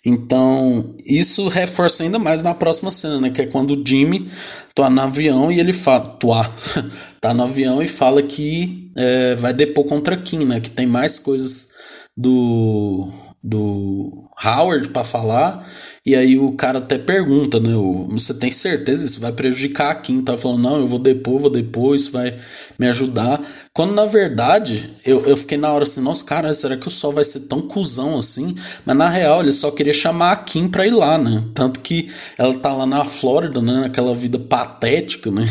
Então, 0.04 0.94
isso 1.06 1.48
reforça 1.48 2.02
ainda 2.02 2.18
mais 2.18 2.42
na 2.42 2.52
próxima 2.52 2.90
cena, 2.90 3.20
né? 3.20 3.30
Que 3.30 3.42
é 3.42 3.46
quando 3.46 3.70
o 3.70 3.82
Jimmy 3.86 4.28
tá 4.74 4.90
no 4.90 5.00
avião 5.00 5.50
e 5.50 5.58
ele 5.58 5.72
fala. 5.72 6.06
Tuá, 6.06 6.50
tá 7.20 7.32
no 7.32 7.44
avião 7.44 7.82
e 7.82 7.88
fala 7.88 8.22
que 8.22 8.90
é, 8.96 9.34
vai 9.36 9.54
depor 9.54 9.84
contra 9.84 10.16
Kim, 10.16 10.44
né? 10.44 10.60
Que 10.60 10.70
tem 10.70 10.86
mais 10.86 11.18
coisas 11.18 11.72
do, 12.16 13.08
do 13.42 14.30
Howard 14.44 14.88
para 14.90 15.02
falar. 15.02 15.66
E 16.06 16.14
aí 16.14 16.38
o 16.38 16.52
cara 16.52 16.78
até 16.78 16.98
pergunta, 16.98 17.58
né? 17.58 17.72
Você 18.10 18.34
tem 18.34 18.50
certeza 18.50 19.04
isso 19.04 19.20
vai 19.20 19.32
prejudicar 19.32 19.90
a 19.90 19.94
Kim? 19.94 20.22
Tá 20.22 20.36
falando, 20.36 20.62
não, 20.62 20.78
eu 20.78 20.86
vou 20.86 20.98
depor, 20.98 21.40
vou 21.40 21.50
depor, 21.50 21.96
isso 21.96 22.12
vai 22.12 22.36
me 22.78 22.86
ajudar. 22.88 23.40
Quando 23.72 23.94
na 23.94 24.06
verdade 24.06 24.88
eu, 25.06 25.22
eu 25.22 25.36
fiquei 25.36 25.58
na 25.58 25.72
hora 25.72 25.82
assim, 25.82 26.00
nossa, 26.00 26.24
cara, 26.24 26.52
será 26.54 26.76
que 26.76 26.86
o 26.86 26.90
Sol 26.90 27.12
vai 27.12 27.24
ser 27.24 27.40
tão 27.40 27.62
cuzão 27.62 28.16
assim? 28.16 28.54
Mas 28.84 28.96
na 28.96 29.08
real 29.08 29.40
ele 29.40 29.52
só 29.52 29.70
queria 29.70 29.94
chamar 29.94 30.32
a 30.32 30.36
Kim 30.36 30.68
pra 30.68 30.86
ir 30.86 30.92
lá, 30.92 31.18
né? 31.18 31.42
Tanto 31.54 31.80
que 31.80 32.08
ela 32.38 32.54
tá 32.54 32.72
lá 32.72 32.86
na 32.86 33.04
Flórida, 33.04 33.60
né? 33.60 33.74
Naquela 33.82 34.14
vida 34.14 34.38
patética, 34.38 35.30
né? 35.30 35.48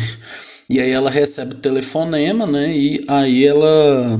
E 0.68 0.80
aí 0.80 0.90
ela 0.90 1.10
recebe 1.10 1.54
o 1.54 1.58
telefonema, 1.58 2.46
né? 2.46 2.74
E 2.74 3.04
aí 3.06 3.44
ela 3.44 4.18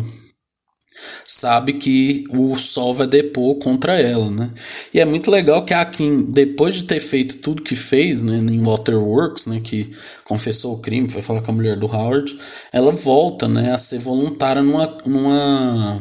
sabe 1.25 1.75
que 1.75 2.25
o 2.31 2.57
Sol 2.57 2.95
vai 2.95 3.07
depor 3.07 3.57
contra 3.57 3.99
ela, 4.01 4.31
né? 4.31 4.53
E 4.93 5.01
é 5.01 5.05
muito 5.05 5.31
legal 5.31 5.65
que 5.65 5.75
a 5.75 5.85
Kim, 5.85 6.27
depois 6.31 6.77
de 6.77 6.85
ter 6.85 7.01
feito 7.01 7.39
tudo 7.39 7.63
que 7.63 7.77
fez, 7.77 8.23
né, 8.23 8.39
em 8.39 8.63
Waterworks, 8.63 9.47
né, 9.47 9.61
que 9.63 9.91
confessou 10.25 10.75
o 10.75 10.81
crime, 10.81 11.09
foi 11.09 11.23
falar 11.23 11.43
com 11.43 11.51
a 11.51 11.55
mulher 11.55 11.77
do 11.77 11.87
Howard, 11.87 12.37
ela 12.73 12.93
volta, 12.93 13.49
né, 13.49 13.73
a 13.73 13.79
ser 13.79 13.99
voluntária 13.99 14.63
numa, 14.63 14.87
numa 15.07 16.01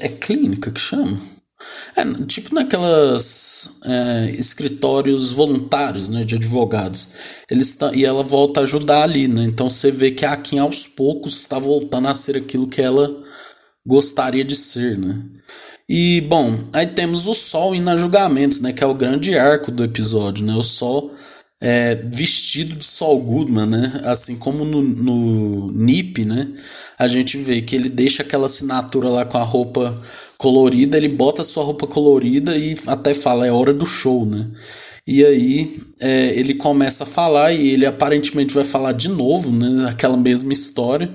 é 0.00 0.08
clínica 0.08 0.70
que 0.70 0.80
chama? 0.80 1.18
É, 1.94 2.24
tipo 2.24 2.54
naquelas 2.54 3.78
é, 3.84 4.30
escritórios 4.38 5.32
voluntários 5.32 6.08
né, 6.08 6.24
de 6.24 6.36
advogados. 6.36 7.08
Eles 7.50 7.74
tá, 7.74 7.92
e 7.94 8.04
ela 8.04 8.22
volta 8.22 8.60
a 8.60 8.62
ajudar 8.62 9.02
ali, 9.02 9.28
né? 9.28 9.44
Então 9.44 9.68
você 9.68 9.90
vê 9.90 10.10
que 10.10 10.24
a 10.24 10.36
Kim 10.36 10.58
aos 10.58 10.86
poucos 10.86 11.38
está 11.38 11.58
voltando 11.58 12.08
a 12.08 12.14
ser 12.14 12.36
aquilo 12.36 12.66
que 12.66 12.80
ela 12.80 13.20
gostaria 13.86 14.44
de 14.44 14.56
ser, 14.56 14.96
né? 14.96 15.22
E 15.88 16.22
bom, 16.22 16.58
aí 16.72 16.86
temos 16.86 17.26
o 17.26 17.34
Sol 17.34 17.74
indo 17.74 17.90
a 17.90 17.96
julgamento, 17.96 18.62
né? 18.62 18.72
Que 18.72 18.82
é 18.82 18.86
o 18.86 18.94
grande 18.94 19.36
arco 19.36 19.70
do 19.70 19.84
episódio, 19.84 20.46
né? 20.46 20.54
O 20.54 20.62
Sol 20.62 21.12
é, 21.62 21.94
vestido 21.94 22.74
de 22.74 22.84
Saul 22.84 23.20
Goodman, 23.20 23.66
né? 23.66 24.00
Assim 24.04 24.36
como 24.38 24.64
no, 24.64 24.82
no 24.82 25.72
Nip, 25.72 26.24
né? 26.24 26.48
A 26.98 27.06
gente 27.06 27.36
vê 27.36 27.62
que 27.62 27.76
ele 27.76 27.88
deixa 27.88 28.22
aquela 28.22 28.46
assinatura 28.46 29.08
lá 29.08 29.24
com 29.24 29.38
a 29.38 29.44
roupa 29.44 29.96
colorida, 30.42 30.96
ele 30.96 31.08
bota 31.08 31.44
sua 31.44 31.62
roupa 31.62 31.86
colorida 31.86 32.56
e 32.56 32.74
até 32.88 33.14
fala, 33.14 33.46
é 33.46 33.52
hora 33.52 33.72
do 33.72 33.86
show, 33.86 34.26
né? 34.26 34.50
E 35.06 35.24
aí 35.24 35.80
é, 36.00 36.38
ele 36.38 36.54
começa 36.54 37.04
a 37.04 37.06
falar 37.06 37.52
e 37.52 37.68
ele 37.70 37.86
aparentemente 37.86 38.52
vai 38.52 38.64
falar 38.64 38.92
de 38.92 39.08
novo, 39.08 39.52
né? 39.52 39.88
Aquela 39.88 40.16
mesma 40.16 40.52
história 40.52 41.08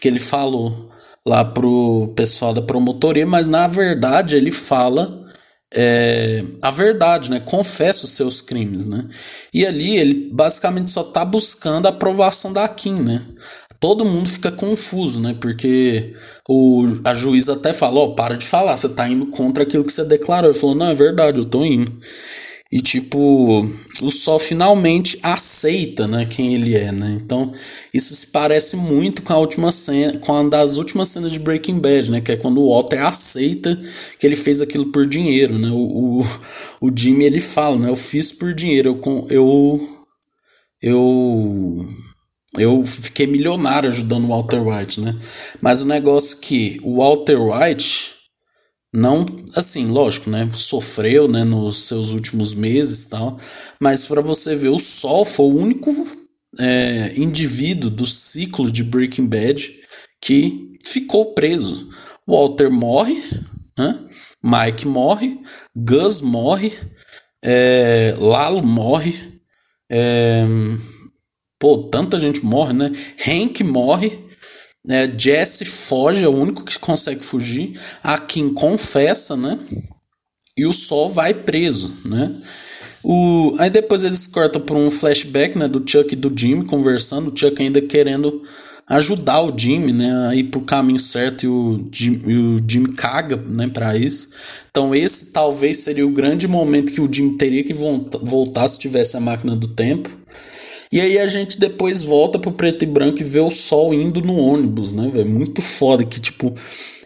que 0.00 0.08
ele 0.08 0.18
falou 0.18 0.88
lá 1.26 1.44
pro 1.44 2.12
pessoal 2.16 2.54
da 2.54 2.62
promotoria, 2.62 3.26
mas 3.26 3.46
na 3.46 3.68
verdade 3.68 4.34
ele 4.34 4.50
fala 4.50 5.26
é, 5.74 6.42
a 6.62 6.70
verdade, 6.70 7.30
né? 7.30 7.38
Confessa 7.40 8.06
os 8.06 8.12
seus 8.12 8.40
crimes, 8.40 8.86
né? 8.86 9.06
E 9.52 9.66
ali 9.66 9.98
ele 9.98 10.30
basicamente 10.32 10.90
só 10.90 11.02
tá 11.02 11.22
buscando 11.22 11.86
a 11.86 11.90
aprovação 11.90 12.50
da 12.52 12.66
Kim, 12.66 12.94
né? 13.00 13.22
Todo 13.80 14.04
mundo 14.04 14.28
fica 14.28 14.52
confuso, 14.52 15.20
né? 15.20 15.34
Porque 15.40 16.12
o, 16.48 16.86
a 17.02 17.14
juíza 17.14 17.54
até 17.54 17.72
falou, 17.72 18.10
oh, 18.10 18.14
para 18.14 18.36
de 18.36 18.44
falar, 18.44 18.76
você 18.76 18.90
tá 18.90 19.08
indo 19.08 19.26
contra 19.28 19.62
aquilo 19.62 19.84
que 19.84 19.92
você 19.92 20.04
declarou. 20.04 20.50
Ele 20.50 20.58
falou, 20.58 20.76
não, 20.76 20.88
é 20.88 20.94
verdade, 20.94 21.38
eu 21.38 21.44
tô 21.46 21.64
indo. 21.64 21.98
E 22.72 22.80
tipo, 22.80 23.66
o 24.00 24.10
Sol 24.12 24.38
finalmente 24.38 25.18
aceita, 25.24 26.06
né, 26.06 26.24
quem 26.24 26.54
ele 26.54 26.76
é, 26.76 26.92
né? 26.92 27.18
Então, 27.20 27.52
isso 27.92 28.14
se 28.14 28.28
parece 28.28 28.76
muito 28.76 29.22
com 29.22 29.32
a 29.32 29.38
última 29.38 29.72
cena, 29.72 30.16
com 30.18 30.30
uma 30.30 30.48
das 30.48 30.76
últimas 30.76 31.08
cenas 31.08 31.32
de 31.32 31.40
Breaking 31.40 31.80
Bad, 31.80 32.12
né, 32.12 32.20
que 32.20 32.30
é 32.30 32.36
quando 32.36 32.60
o 32.60 32.72
Walter 32.72 33.04
aceita 33.04 33.76
que 34.20 34.24
ele 34.24 34.36
fez 34.36 34.60
aquilo 34.60 34.86
por 34.92 35.04
dinheiro, 35.04 35.58
né? 35.58 35.68
O, 35.70 36.20
o, 36.20 36.26
o 36.80 36.90
Jimmy 36.96 37.24
ele 37.24 37.40
fala, 37.40 37.76
né, 37.76 37.90
eu 37.90 37.96
fiz 37.96 38.32
por 38.32 38.54
dinheiro, 38.54 39.00
eu 39.04 39.26
eu 39.30 39.80
eu 40.80 41.86
eu 42.58 42.82
fiquei 42.84 43.26
milionário 43.26 43.88
ajudando 43.88 44.24
o 44.24 44.28
Walter 44.28 44.60
White, 44.66 45.00
né? 45.00 45.16
Mas 45.60 45.80
o 45.80 45.86
negócio 45.86 46.36
é 46.38 46.40
que 46.40 46.80
o 46.82 46.96
Walter 46.96 47.38
White 47.40 48.20
não 48.92 49.24
assim 49.54 49.86
lógico 49.86 50.28
né 50.28 50.48
sofreu 50.52 51.28
né 51.28 51.44
nos 51.44 51.86
seus 51.86 52.10
últimos 52.10 52.54
meses 52.54 53.06
tal 53.06 53.36
mas 53.80 54.04
para 54.04 54.20
você 54.20 54.56
ver 54.56 54.70
o 54.70 54.80
Sol 54.80 55.24
foi 55.24 55.46
o 55.46 55.56
único 55.56 56.08
é, 56.58 57.14
indivíduo 57.16 57.88
do 57.88 58.04
ciclo 58.04 58.70
de 58.70 58.82
Breaking 58.82 59.28
Bad 59.28 59.72
que 60.20 60.74
ficou 60.84 61.34
preso 61.34 61.88
Walter 62.26 62.68
morre 62.68 63.22
né? 63.78 64.06
Mike 64.42 64.88
morre 64.88 65.38
Gus 65.76 66.20
morre 66.20 66.72
é, 67.44 68.16
Lalo 68.18 68.66
morre 68.66 69.40
é, 69.88 70.44
pô 71.60 71.78
tanta 71.78 72.18
gente 72.18 72.44
morre 72.44 72.72
né 72.72 72.90
Hank 73.24 73.62
morre 73.62 74.30
é, 74.88 75.10
Jesse 75.16 75.64
foge, 75.64 76.24
é 76.24 76.28
o 76.28 76.34
único 76.34 76.64
que 76.64 76.78
consegue 76.78 77.24
fugir. 77.24 77.78
A 78.02 78.18
Kim 78.18 78.52
confessa, 78.54 79.36
né? 79.36 79.58
E 80.56 80.66
o 80.66 80.72
Sol 80.72 81.10
vai 81.10 81.34
preso, 81.34 81.92
né? 82.06 82.34
O, 83.02 83.54
aí 83.58 83.70
depois 83.70 84.04
eles 84.04 84.26
cortam 84.26 84.60
por 84.60 84.76
um 84.76 84.90
flashback 84.90 85.56
né, 85.56 85.66
do 85.66 85.82
Chuck 85.86 86.12
e 86.12 86.16
do 86.16 86.32
Jimmy 86.36 86.66
conversando, 86.66 87.32
o 87.32 87.36
Chuck 87.36 87.62
ainda 87.62 87.80
querendo 87.80 88.42
ajudar 88.86 89.40
o 89.40 89.56
Jimmy 89.56 89.92
né, 89.92 90.28
a 90.28 90.34
ir 90.34 90.44
pro 90.44 90.60
caminho 90.60 90.98
certo 90.98 91.44
e 91.44 91.48
o, 91.48 91.82
Jim, 91.90 92.20
e 92.26 92.36
o 92.36 92.56
Jimmy 92.68 92.92
caga 92.92 93.36
né, 93.36 93.68
para 93.68 93.96
isso. 93.96 94.30
Então 94.70 94.94
esse 94.94 95.32
talvez 95.32 95.78
seria 95.78 96.06
o 96.06 96.10
grande 96.10 96.46
momento 96.46 96.92
que 96.92 97.00
o 97.00 97.10
Jimmy 97.10 97.38
teria 97.38 97.64
que 97.64 97.72
voltar 97.72 98.68
se 98.68 98.78
tivesse 98.78 99.16
a 99.16 99.20
máquina 99.20 99.56
do 99.56 99.68
tempo. 99.68 100.10
E 100.92 101.00
aí 101.00 101.18
a 101.18 101.28
gente 101.28 101.58
depois 101.58 102.02
volta 102.02 102.38
pro 102.38 102.50
preto 102.52 102.82
e 102.82 102.86
branco 102.86 103.20
e 103.20 103.24
vê 103.24 103.38
o 103.38 103.50
sol 103.50 103.94
indo 103.94 104.20
no 104.22 104.36
ônibus, 104.36 104.92
né, 104.92 105.08
velho? 105.12 105.30
Muito 105.30 105.62
foda 105.62 106.04
que, 106.04 106.20
tipo, 106.20 106.52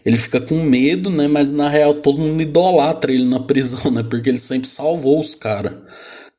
ele 0.07 0.17
fica 0.17 0.41
com 0.41 0.63
medo, 0.63 1.11
né? 1.11 1.29
Mas 1.29 1.53
na 1.53 1.69
real 1.69 1.95
todo 1.95 2.21
mundo 2.21 2.43
idolatra 2.43 3.13
ele 3.13 3.29
na 3.29 3.41
prisão, 3.41 3.91
né? 3.91 4.03
Porque 4.03 4.29
ele 4.29 4.39
sempre 4.39 4.69
salvou 4.69 5.21
os 5.21 5.35
caras, 5.35 5.75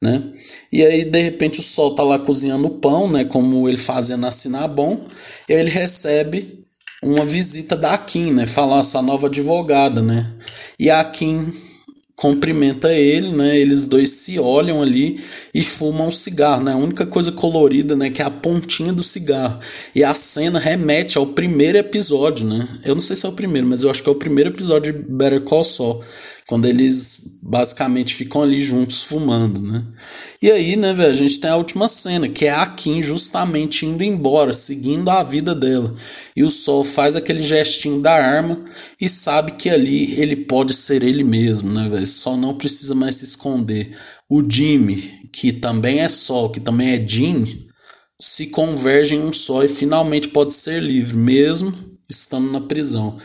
né? 0.02 0.24
E 0.72 0.84
aí 0.84 1.06
de 1.06 1.22
repente 1.22 1.60
o 1.60 1.64
sol 1.64 1.94
tá 1.94 2.04
lá 2.04 2.18
cozinhando 2.18 2.70
pão, 2.70 3.12
né? 3.12 3.24
Como 3.24 3.70
ele 3.70 3.78
fazia 3.78 4.18
na 4.18 4.32
Sinabon. 4.32 5.00
E 5.48 5.54
aí 5.54 5.60
ele 5.60 5.70
recebe 5.70 6.66
uma 7.04 7.26
visita 7.26 7.76
da 7.76 7.98
Kim, 7.98 8.34
né? 8.34 8.48
Falar 8.48 8.82
sua 8.82 9.02
nova 9.02 9.28
advogada, 9.28 10.02
né? 10.02 10.32
E 10.80 10.90
a 10.90 11.04
Kim 11.04 11.52
cumprimenta 12.16 12.94
ele, 12.94 13.30
né? 13.32 13.58
Eles 13.58 13.86
dois 13.88 14.10
se 14.10 14.40
olham 14.40 14.82
ali 14.82 15.20
e 15.54 15.62
fumam 15.62 16.08
um 16.08 16.12
cigarro, 16.12 16.64
né? 16.64 16.74
A 16.74 16.78
única 16.78 17.06
coisa 17.06 17.32
colorida, 17.32 17.96
né, 17.96 18.10
que 18.10 18.22
é 18.22 18.26
a 18.26 18.32
pontinha 18.32 18.94
do 18.94 19.04
cigarro. 19.04 19.60
E 19.94 20.04
a 20.04 20.14
cena 20.16 20.58
remete 20.58 21.18
ao 21.18 21.28
primeiro 21.28 21.78
episódio, 21.78 22.48
né? 22.48 22.68
Eu 22.84 22.96
não 22.96 23.02
sei 23.02 23.16
se 23.16 23.26
é 23.26 23.30
o 23.30 23.34
primeiro, 23.34 23.68
mas 23.68 23.84
eu 23.84 23.90
acho 23.90 24.02
que 24.02 24.10
é 24.10 24.12
o 24.12 24.16
primeiro 24.16 24.50
episódio 24.50 24.94
de 24.94 25.00
Better 25.00 25.42
Call 25.42 25.64
Saul, 25.64 26.02
Quando 26.48 26.68
eles 26.68 27.40
basicamente 27.42 28.14
ficam 28.14 28.44
ali 28.44 28.62
juntos 28.62 29.04
fumando, 29.04 29.60
né? 29.60 29.84
E 30.40 30.52
aí, 30.52 30.76
né, 30.76 30.94
velho, 30.94 31.10
a 31.10 31.14
gente 31.14 31.40
tem 31.40 31.50
a 31.50 31.56
última 31.56 31.88
cena, 31.88 32.30
que 32.30 32.46
é 32.46 32.52
a 32.52 32.68
Kim 32.68 33.02
justamente 33.02 33.84
indo 33.84 34.04
embora, 34.04 34.54
seguindo 34.54 35.10
a 35.10 35.24
vida 35.24 35.56
dela. 35.56 35.96
E 36.36 36.44
o 36.44 36.50
Sol 36.50 36.84
faz 36.84 37.16
aquele 37.16 37.42
gestinho 37.42 38.00
da 38.00 38.14
arma 38.14 38.64
e 39.02 39.10
sabe 39.10 39.54
que 39.54 39.72
ali 39.72 40.20
ele 40.22 40.36
pode 40.36 40.72
ser 40.74 41.02
ele 41.02 41.24
mesmo, 41.24 41.74
né, 41.74 41.90
velho? 41.90 42.06
Só 42.06 42.38
não 42.38 42.56
precisa 42.56 42.94
mais 42.94 43.16
se 43.16 43.24
esconder. 43.24 43.98
O 44.30 44.44
Jimmy, 44.48 44.98
que 45.34 45.52
também 45.52 46.02
é 46.02 46.10
Sol, 46.10 46.52
que 46.52 46.60
também 46.60 46.90
é 46.90 47.08
Jean, 47.08 47.44
se 48.22 48.48
converge 48.48 49.16
em 49.16 49.20
um 49.20 49.34
só 49.34 49.64
e 49.64 49.68
finalmente 49.68 50.30
pode 50.30 50.54
ser 50.54 50.80
livre, 50.80 51.18
mesmo 51.18 51.95
estando 52.10 52.52
na 52.52 52.62
prisão. 52.62 53.18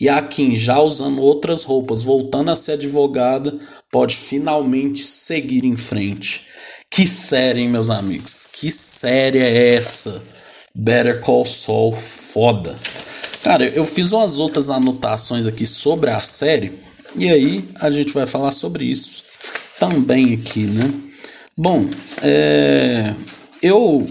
E 0.00 0.08
a 0.08 0.20
Kim, 0.22 0.54
já 0.54 0.80
usando 0.80 1.20
outras 1.20 1.64
roupas, 1.64 2.02
voltando 2.02 2.50
a 2.50 2.56
ser 2.56 2.72
advogada, 2.72 3.56
pode 3.90 4.16
finalmente 4.16 5.00
seguir 5.00 5.64
em 5.64 5.76
frente. 5.76 6.46
Que 6.90 7.06
série, 7.06 7.60
hein, 7.60 7.68
meus 7.68 7.90
amigos? 7.90 8.48
Que 8.52 8.70
série 8.70 9.38
é 9.38 9.74
essa? 9.74 10.22
Better 10.74 11.20
Call 11.20 11.44
Saul, 11.44 11.92
foda. 11.92 12.76
Cara, 13.42 13.64
eu 13.64 13.84
fiz 13.84 14.12
umas 14.12 14.38
outras 14.38 14.70
anotações 14.70 15.46
aqui 15.46 15.66
sobre 15.66 16.10
a 16.10 16.20
série 16.20 16.72
e 17.16 17.28
aí 17.28 17.68
a 17.80 17.90
gente 17.90 18.12
vai 18.12 18.26
falar 18.26 18.52
sobre 18.52 18.84
isso 18.84 19.22
também 19.78 20.34
aqui, 20.34 20.60
né? 20.60 20.92
Bom, 21.56 21.88
é, 22.22 23.14
eu 23.62 24.08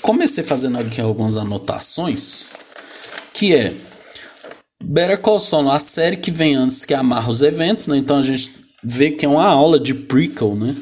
comecei 0.00 0.44
fazendo 0.44 0.78
aqui 0.78 1.00
algumas 1.00 1.36
anotações 1.36 2.50
que 3.36 3.54
é 3.54 3.70
Better 4.82 5.20
Call 5.20 5.38
Saul, 5.38 5.70
a 5.70 5.78
série 5.78 6.16
que 6.16 6.30
vem 6.30 6.54
antes 6.54 6.86
que 6.86 6.94
amarra 6.94 7.28
os 7.28 7.42
eventos, 7.42 7.86
né? 7.86 7.98
Então 7.98 8.18
a 8.18 8.22
gente 8.22 8.50
vê 8.82 9.10
que 9.10 9.26
é 9.26 9.28
uma 9.28 9.44
aula 9.44 9.78
de 9.78 9.92
prequel, 9.92 10.54
né? 10.56 10.74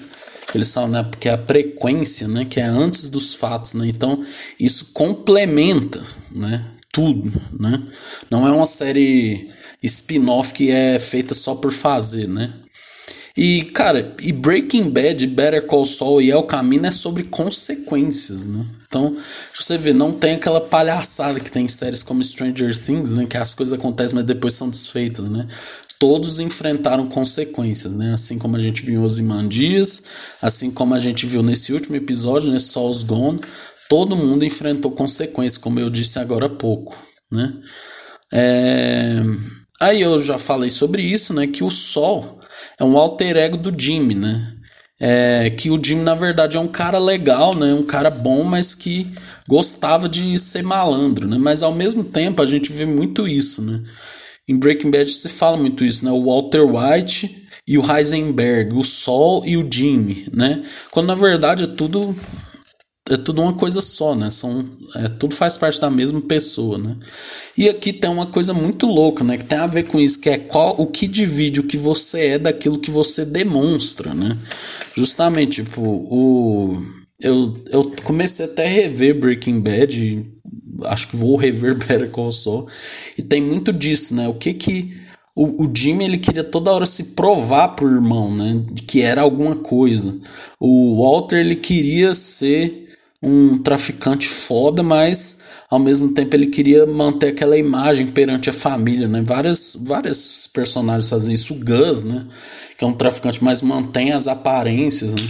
Eles 0.54 0.72
falam, 0.72 0.90
né? 0.90 1.02
Porque 1.02 1.28
é 1.28 1.32
a 1.32 1.46
frequência, 1.46 2.28
né? 2.28 2.44
Que 2.44 2.60
é 2.60 2.64
antes 2.64 3.08
dos 3.08 3.34
fatos, 3.34 3.74
né? 3.74 3.88
Então 3.88 4.24
isso 4.58 4.92
complementa, 4.92 6.00
né? 6.30 6.64
Tudo, 6.92 7.28
né? 7.58 7.82
Não 8.30 8.46
é 8.46 8.52
uma 8.52 8.66
série 8.66 9.48
spin-off 9.82 10.54
que 10.54 10.70
é 10.70 11.00
feita 11.00 11.34
só 11.34 11.56
por 11.56 11.72
fazer, 11.72 12.28
né? 12.28 12.52
E, 13.36 13.64
cara, 13.74 14.14
e 14.22 14.32
Breaking 14.32 14.90
Bad, 14.90 15.26
Better 15.26 15.66
Call 15.66 15.84
Saul 15.84 16.22
e 16.22 16.30
El 16.30 16.44
Camino 16.44 16.86
é 16.86 16.92
sobre 16.92 17.24
consequências, 17.24 18.46
né? 18.46 18.64
Então, 18.86 19.16
você 19.52 19.76
vê, 19.76 19.92
não 19.92 20.12
tem 20.12 20.34
aquela 20.34 20.60
palhaçada 20.60 21.40
que 21.40 21.50
tem 21.50 21.64
em 21.64 21.68
séries 21.68 22.04
como 22.04 22.22
Stranger 22.22 22.72
Things, 22.78 23.12
né? 23.12 23.26
Que 23.26 23.36
as 23.36 23.52
coisas 23.52 23.76
acontecem, 23.76 24.14
mas 24.14 24.24
depois 24.24 24.54
são 24.54 24.70
desfeitas, 24.70 25.28
né? 25.28 25.48
Todos 25.98 26.38
enfrentaram 26.38 27.08
consequências, 27.08 27.92
né? 27.92 28.14
Assim 28.14 28.38
como 28.38 28.56
a 28.56 28.60
gente 28.60 28.84
viu 28.84 29.00
em 29.00 29.04
Ozymandias, 29.04 30.02
assim 30.40 30.70
como 30.70 30.94
a 30.94 31.00
gente 31.00 31.26
viu 31.26 31.42
nesse 31.42 31.72
último 31.72 31.96
episódio, 31.96 32.52
nesse 32.52 32.68
Saul's 32.68 33.02
Gone, 33.02 33.40
todo 33.88 34.14
mundo 34.14 34.44
enfrentou 34.44 34.92
consequências, 34.92 35.58
como 35.58 35.80
eu 35.80 35.90
disse 35.90 36.20
agora 36.20 36.46
há 36.46 36.50
pouco, 36.50 36.96
né? 37.32 37.52
É... 38.32 39.16
Aí 39.80 40.02
eu 40.02 40.20
já 40.20 40.38
falei 40.38 40.70
sobre 40.70 41.02
isso, 41.02 41.34
né? 41.34 41.48
Que 41.48 41.64
o 41.64 41.70
Sol 41.70 42.38
é 42.78 42.84
um 42.84 42.96
alter 42.98 43.36
ego 43.36 43.56
do 43.56 43.72
Jimmy, 43.76 44.14
né? 44.14 44.52
É, 45.00 45.50
que 45.50 45.70
o 45.70 45.82
Jimmy, 45.82 46.02
na 46.02 46.14
verdade, 46.14 46.56
é 46.56 46.60
um 46.60 46.68
cara 46.68 46.98
legal, 46.98 47.54
né? 47.54 47.74
Um 47.74 47.82
cara 47.82 48.10
bom, 48.10 48.44
mas 48.44 48.74
que 48.74 49.06
gostava 49.48 50.08
de 50.08 50.38
ser 50.38 50.62
malandro, 50.62 51.28
né? 51.28 51.36
Mas 51.38 51.62
ao 51.62 51.74
mesmo 51.74 52.04
tempo 52.04 52.40
a 52.40 52.46
gente 52.46 52.72
vê 52.72 52.86
muito 52.86 53.26
isso, 53.26 53.62
né? 53.62 53.82
Em 54.48 54.58
Breaking 54.58 54.90
Bad 54.90 55.10
se 55.10 55.28
fala 55.28 55.56
muito 55.56 55.84
isso, 55.84 56.04
né? 56.04 56.10
O 56.10 56.24
Walter 56.24 56.62
White 56.62 57.44
e 57.66 57.78
o 57.78 57.82
Heisenberg, 57.82 58.74
o 58.74 58.84
Sol 58.84 59.42
e 59.46 59.56
o 59.56 59.66
Jimmy, 59.70 60.26
né? 60.32 60.62
Quando 60.90 61.06
na 61.06 61.14
verdade 61.14 61.64
é 61.64 61.66
tudo 61.66 62.14
é 63.10 63.18
tudo 63.18 63.42
uma 63.42 63.52
coisa 63.52 63.82
só, 63.82 64.14
né? 64.14 64.30
São, 64.30 64.64
é, 64.96 65.08
tudo 65.08 65.34
faz 65.34 65.58
parte 65.58 65.78
da 65.78 65.90
mesma 65.90 66.22
pessoa, 66.22 66.78
né? 66.78 66.96
E 67.56 67.68
aqui 67.68 67.92
tem 67.92 68.10
uma 68.10 68.26
coisa 68.26 68.54
muito 68.54 68.86
louca, 68.86 69.22
né? 69.22 69.36
Que 69.36 69.44
tem 69.44 69.58
a 69.58 69.66
ver 69.66 69.84
com 69.84 70.00
isso, 70.00 70.18
que 70.18 70.30
é 70.30 70.38
qual 70.38 70.74
o 70.80 70.86
que 70.86 71.06
divide 71.06 71.60
o 71.60 71.66
que 71.66 71.76
você 71.76 72.28
é 72.28 72.38
daquilo 72.38 72.78
que 72.78 72.90
você 72.90 73.26
demonstra, 73.26 74.14
né? 74.14 74.38
Justamente, 74.96 75.62
tipo, 75.62 75.82
o 75.82 76.82
eu, 77.20 77.54
eu 77.70 77.92
comecei 78.04 78.46
até 78.46 78.64
a 78.64 78.68
rever 78.68 79.18
Breaking 79.18 79.60
Bad, 79.60 80.26
acho 80.84 81.08
que 81.08 81.16
vou 81.16 81.36
rever 81.36 81.76
Better 81.78 82.10
Call 82.10 82.32
Saul, 82.32 82.66
e 83.18 83.22
tem 83.22 83.42
muito 83.42 83.72
disso, 83.72 84.14
né? 84.14 84.26
O 84.28 84.34
que 84.34 84.54
que 84.54 85.04
o, 85.36 85.64
o 85.64 85.70
Jimmy 85.74 86.04
ele 86.04 86.18
queria 86.18 86.44
toda 86.44 86.72
hora 86.72 86.86
se 86.86 87.12
provar 87.14 87.68
pro 87.68 87.90
irmão, 87.90 88.34
né? 88.34 88.64
Que 88.86 89.02
era 89.02 89.20
alguma 89.20 89.56
coisa. 89.56 90.18
O 90.58 91.02
Walter 91.02 91.38
ele 91.38 91.56
queria 91.56 92.14
ser 92.14 92.83
um 93.24 93.58
traficante 93.62 94.28
foda, 94.28 94.82
mas 94.82 95.38
ao 95.70 95.78
mesmo 95.78 96.12
tempo 96.12 96.36
ele 96.36 96.46
queria 96.46 96.84
manter 96.86 97.28
aquela 97.28 97.56
imagem 97.56 98.06
perante 98.06 98.50
a 98.50 98.52
família, 98.52 99.08
né? 99.08 99.22
Várias, 99.22 99.76
várias 99.80 100.46
personagens 100.52 101.08
fazem 101.08 101.34
isso. 101.34 101.54
O 101.54 101.58
Gus, 101.58 102.04
né? 102.04 102.26
Que 102.76 102.84
é 102.84 102.86
um 102.86 102.92
traficante, 102.92 103.42
mas 103.42 103.62
mantém 103.62 104.12
as 104.12 104.28
aparências, 104.28 105.14
né? 105.14 105.22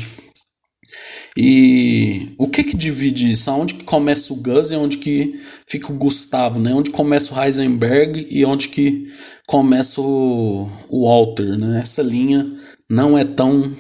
E 1.37 2.28
o 2.38 2.48
que 2.48 2.62
que 2.62 2.76
divide 2.76 3.30
isso? 3.30 3.50
Aonde 3.50 3.74
que 3.74 3.85
começa 3.85 4.33
o 4.33 4.37
Gus 4.37 4.70
e 4.70 4.76
onde 4.76 4.98
que 4.98 5.40
fica 5.66 5.92
o 5.92 5.96
Gustavo, 5.96 6.61
né? 6.61 6.72
Onde 6.72 6.90
começa 6.90 7.35
o 7.35 7.42
Heisenberg 7.42 8.26
e 8.30 8.44
onde 8.44 8.68
que 8.68 9.07
começa 9.46 10.00
o, 10.00 10.68
o 10.88 11.07
Walter, 11.07 11.59
né? 11.59 11.80
Essa 11.80 12.02
linha 12.02 12.46
não 12.88 13.18
é 13.18 13.24
tão, 13.24 13.72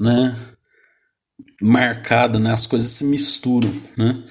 né? 0.00 0.34
Marcada, 1.60 2.38
né? 2.38 2.52
As 2.52 2.66
coisas 2.66 2.90
se 2.90 3.04
misturam, 3.04 3.70
né? 3.96 4.22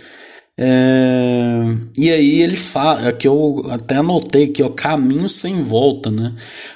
É, 0.55 1.63
e 1.97 2.11
aí 2.11 2.41
ele 2.41 2.55
fala, 2.55 3.11
que 3.11 3.27
eu 3.27 3.65
até 3.71 3.95
anotei 3.97 4.53
é 4.59 4.63
o 4.63 4.69
caminho 4.69 5.27
sem 5.27 5.63
volta, 5.63 6.11
né? 6.11 6.33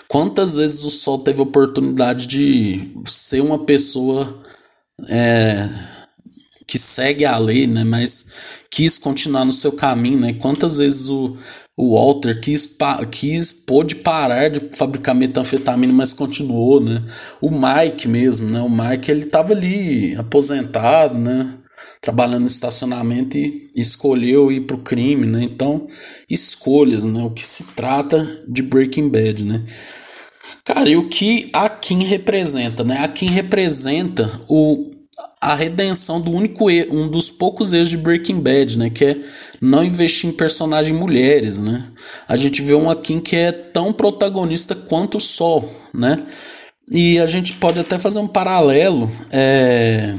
Quantas 0.07 0.55
vezes 0.55 0.83
o 0.83 0.89
Sol 0.89 1.19
teve 1.19 1.41
oportunidade 1.41 2.25
de 2.25 2.91
ser 3.05 3.41
uma 3.41 3.59
pessoa 3.59 4.39
é, 5.09 5.69
que 6.65 6.79
segue 6.79 7.25
a 7.25 7.37
lei, 7.37 7.67
né? 7.67 7.83
Mas 7.83 8.31
quis 8.71 8.97
continuar 8.97 9.45
no 9.45 9.53
seu 9.53 9.71
caminho, 9.71 10.19
né? 10.19 10.33
Quantas 10.33 10.77
vezes 10.77 11.09
o, 11.09 11.37
o 11.77 11.93
Walter 11.93 12.41
quis, 12.41 12.75
quis 13.11 13.51
pôde 13.51 13.97
parar 13.97 14.49
de 14.49 14.59
fabricar 14.75 15.13
metanfetamina, 15.13 15.93
mas 15.93 16.11
continuou, 16.11 16.81
né? 16.81 17.03
O 17.39 17.51
Mike 17.51 18.07
mesmo, 18.07 18.49
né? 18.49 18.59
O 18.61 18.69
Mike 18.69 19.11
ele 19.11 19.25
tava 19.25 19.53
ali 19.53 20.15
aposentado, 20.15 21.19
né? 21.19 21.53
Trabalhando 22.01 22.41
no 22.41 22.47
estacionamento 22.47 23.37
e 23.37 23.69
escolheu 23.75 24.51
ir 24.51 24.61
pro 24.61 24.79
crime, 24.79 25.27
né? 25.27 25.43
Então, 25.43 25.85
escolhas, 26.27 27.03
né? 27.03 27.21
O 27.21 27.29
que 27.29 27.45
se 27.45 27.65
trata 27.75 28.27
de 28.47 28.63
Breaking 28.63 29.09
Bad, 29.09 29.43
né? 29.43 29.63
Cara, 30.65 30.89
e 30.89 30.97
o 30.97 31.07
que 31.07 31.47
a 31.53 31.69
Kim 31.69 32.03
representa, 32.03 32.83
né? 32.83 32.97
A 33.03 33.07
Kim 33.07 33.27
representa 33.27 34.27
o 34.49 34.96
a 35.41 35.53
redenção 35.53 36.19
do 36.19 36.31
único 36.31 36.69
um 36.69 37.09
dos 37.09 37.29
poucos 37.29 37.71
erros 37.71 37.89
de 37.89 37.97
Breaking 37.97 38.41
Bad, 38.41 38.77
né, 38.77 38.89
que 38.89 39.05
é 39.05 39.17
não 39.61 39.83
investir 39.83 40.29
em 40.29 40.33
personagens 40.33 40.97
mulheres, 40.97 41.59
né? 41.59 41.91
A 42.27 42.35
gente 42.35 42.61
vê 42.61 42.73
uma 42.73 42.95
Kim 42.95 43.19
que 43.19 43.35
é 43.35 43.51
tão 43.51 43.93
protagonista 43.93 44.75
quanto 44.75 45.17
o 45.17 45.21
Sol, 45.21 45.67
né? 45.93 46.25
E 46.89 47.19
a 47.19 47.25
gente 47.25 47.53
pode 47.55 47.79
até 47.79 47.99
fazer 47.99 48.19
um 48.19 48.27
paralelo, 48.27 49.11
é, 49.31 50.15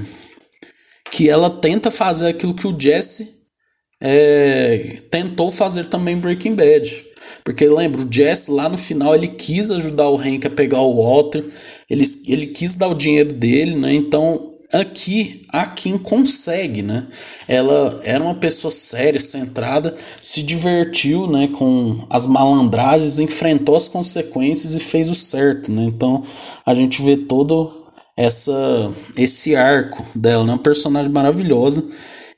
que 1.10 1.28
ela 1.28 1.50
tenta 1.50 1.90
fazer 1.90 2.28
aquilo 2.28 2.54
que 2.54 2.66
o 2.66 2.78
Jesse 2.78 3.38
é, 4.00 4.98
tentou 5.10 5.50
fazer 5.50 5.84
também 5.84 6.14
em 6.14 6.20
Breaking 6.20 6.54
Bad. 6.54 7.07
Porque 7.44 7.68
lembra, 7.68 8.02
o 8.02 8.12
Jesse 8.12 8.50
lá 8.50 8.68
no 8.68 8.78
final 8.78 9.14
ele 9.14 9.28
quis 9.28 9.70
ajudar 9.70 10.08
o 10.08 10.18
Hank 10.18 10.46
a 10.46 10.50
pegar 10.50 10.80
o 10.80 11.02
Walter, 11.02 11.44
ele, 11.88 12.04
ele 12.26 12.46
quis 12.48 12.76
dar 12.76 12.88
o 12.88 12.94
dinheiro 12.94 13.32
dele, 13.32 13.76
né? 13.76 13.94
Então 13.94 14.58
aqui 14.72 15.46
a 15.52 15.66
Kim 15.66 15.96
consegue, 15.98 16.82
né? 16.82 17.06
Ela 17.46 18.00
era 18.04 18.22
uma 18.22 18.34
pessoa 18.34 18.70
séria, 18.70 19.20
centrada, 19.20 19.94
se 20.18 20.42
divertiu, 20.42 21.26
né, 21.26 21.48
com 21.48 22.06
as 22.10 22.26
malandragens, 22.26 23.18
enfrentou 23.18 23.76
as 23.76 23.88
consequências 23.88 24.74
e 24.74 24.80
fez 24.80 25.10
o 25.10 25.14
certo, 25.14 25.72
né? 25.72 25.84
Então 25.84 26.22
a 26.66 26.74
gente 26.74 27.02
vê 27.02 27.16
todo 27.16 27.72
essa 28.16 28.92
esse 29.16 29.56
arco 29.56 30.04
dela, 30.14 30.44
né? 30.44 30.52
Uma 30.52 30.58
personagem 30.58 31.10
maravilhosa. 31.10 31.84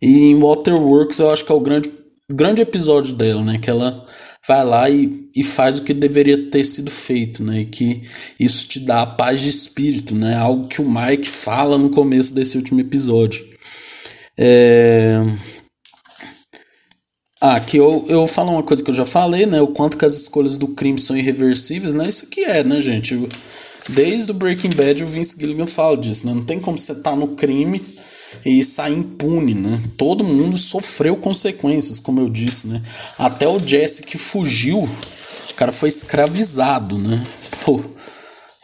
E 0.01 0.31
em 0.31 0.41
Waterworks 0.41 1.19
eu 1.19 1.31
acho 1.31 1.45
que 1.45 1.53
é 1.53 1.55
o 1.55 1.61
grande 1.61 1.91
grande 2.31 2.63
episódio 2.63 3.15
dela, 3.15 3.43
né? 3.43 3.59
Que 3.59 3.71
ela 3.71 4.05
vai 4.47 4.65
lá 4.65 4.89
e, 4.89 5.11
e 5.37 5.45
faz 5.45 5.79
o 5.79 5.85
que 5.85 5.93
deveria 5.93 6.51
ter 6.51 6.65
sido 6.65 6.91
feito, 6.91 7.43
né? 7.43 7.61
E 7.61 7.67
que 7.67 8.03
isso 8.39 8.67
te 8.67 8.81
dá 8.81 9.03
a 9.03 9.07
paz 9.07 9.41
de 9.41 9.49
espírito, 9.49 10.15
né? 10.15 10.37
Algo 10.37 10.67
que 10.69 10.81
o 10.81 10.91
Mike 10.91 11.29
fala 11.29 11.77
no 11.77 11.91
começo 11.91 12.35
desse 12.35 12.57
último 12.57 12.81
episódio. 12.81 13.45
É... 14.39 15.19
Ah, 17.43 17.59
que 17.59 17.79
eu, 17.79 18.05
eu 18.09 18.27
falo 18.27 18.53
uma 18.53 18.63
coisa 18.63 18.83
que 18.83 18.91
eu 18.91 18.95
já 18.95 19.07
falei, 19.07 19.47
né? 19.47 19.61
O 19.63 19.69
quanto 19.69 19.97
que 19.97 20.05
as 20.05 20.15
escolhas 20.15 20.59
do 20.59 20.69
crime 20.69 20.99
são 20.99 21.17
irreversíveis, 21.17 21.95
né? 21.95 22.09
Isso 22.09 22.27
aqui 22.27 22.45
é, 22.45 22.63
né, 22.63 22.81
gente? 22.81 23.19
Desde 23.89 24.31
o 24.31 24.35
Breaking 24.35 24.71
Bad 24.71 25.03
o 25.03 25.07
Vince 25.07 25.39
Gilligan 25.39 25.67
fala 25.67 25.97
disso, 25.97 26.27
né? 26.27 26.35
Não 26.35 26.45
tem 26.45 26.61
como 26.61 26.79
você 26.79 26.93
estar 26.93 27.11
tá 27.11 27.17
no 27.17 27.29
crime 27.29 27.83
e 28.45 28.63
sair 28.65 28.97
impune, 28.97 29.55
né? 29.55 29.79
Todo 29.97 30.25
mundo 30.25 30.57
sofreu 30.57 31.17
consequências, 31.17 32.01
como 32.01 32.21
eu 32.21 32.29
disse, 32.29 32.69
né? 32.69 32.83
Até 33.19 33.49
o 33.49 33.59
Jesse 33.59 34.03
que 34.03 34.19
fugiu, 34.19 34.83
o 34.83 35.55
cara 35.55 35.73
foi 35.73 35.89
escravizado, 35.89 36.99
né? 36.99 37.25
Pô, 37.65 37.81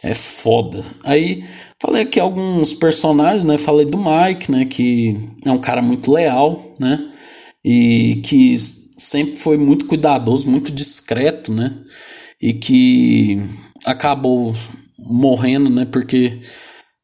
é 0.03 0.13
foda. 0.13 0.83
Aí 1.03 1.43
falei 1.81 2.03
aqui 2.03 2.19
alguns 2.19 2.73
personagens, 2.73 3.43
né? 3.43 3.57
Falei 3.57 3.85
do 3.85 3.97
Mike, 3.97 4.51
né? 4.51 4.65
Que 4.65 5.17
é 5.45 5.51
um 5.51 5.59
cara 5.59 5.81
muito 5.81 6.11
leal, 6.11 6.75
né? 6.79 7.11
E 7.63 8.21
que 8.23 8.57
sempre 8.97 9.35
foi 9.35 9.57
muito 9.57 9.85
cuidadoso, 9.85 10.49
muito 10.49 10.71
discreto, 10.71 11.53
né? 11.53 11.75
E 12.41 12.53
que 12.53 13.41
acabou 13.85 14.55
morrendo, 14.99 15.69
né? 15.69 15.85
Porque 15.85 16.39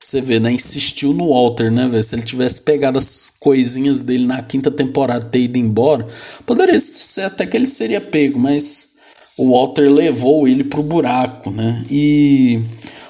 você 0.05 0.21
vê, 0.21 0.39
né? 0.39 0.51
Insistiu 0.51 1.13
no 1.13 1.29
Walter, 1.29 1.71
né, 1.71 1.87
velho? 1.87 2.03
Se 2.03 2.15
ele 2.15 2.23
tivesse 2.23 2.61
pegado 2.61 2.97
as 2.97 3.31
coisinhas 3.39 4.01
dele 4.01 4.25
na 4.25 4.41
quinta 4.41 4.69
temporada 4.69 5.25
e 5.25 5.29
ter 5.29 5.39
ido 5.39 5.57
embora, 5.57 6.05
poderia 6.45 6.79
ser 6.79 7.21
até 7.21 7.45
que 7.45 7.55
ele 7.55 7.67
seria 7.67 8.01
pego, 8.01 8.39
mas 8.39 8.93
o 9.37 9.51
Walter 9.51 9.89
levou 9.89 10.47
ele 10.47 10.63
pro 10.63 10.83
buraco, 10.83 11.49
né? 11.49 11.85
E 11.89 12.61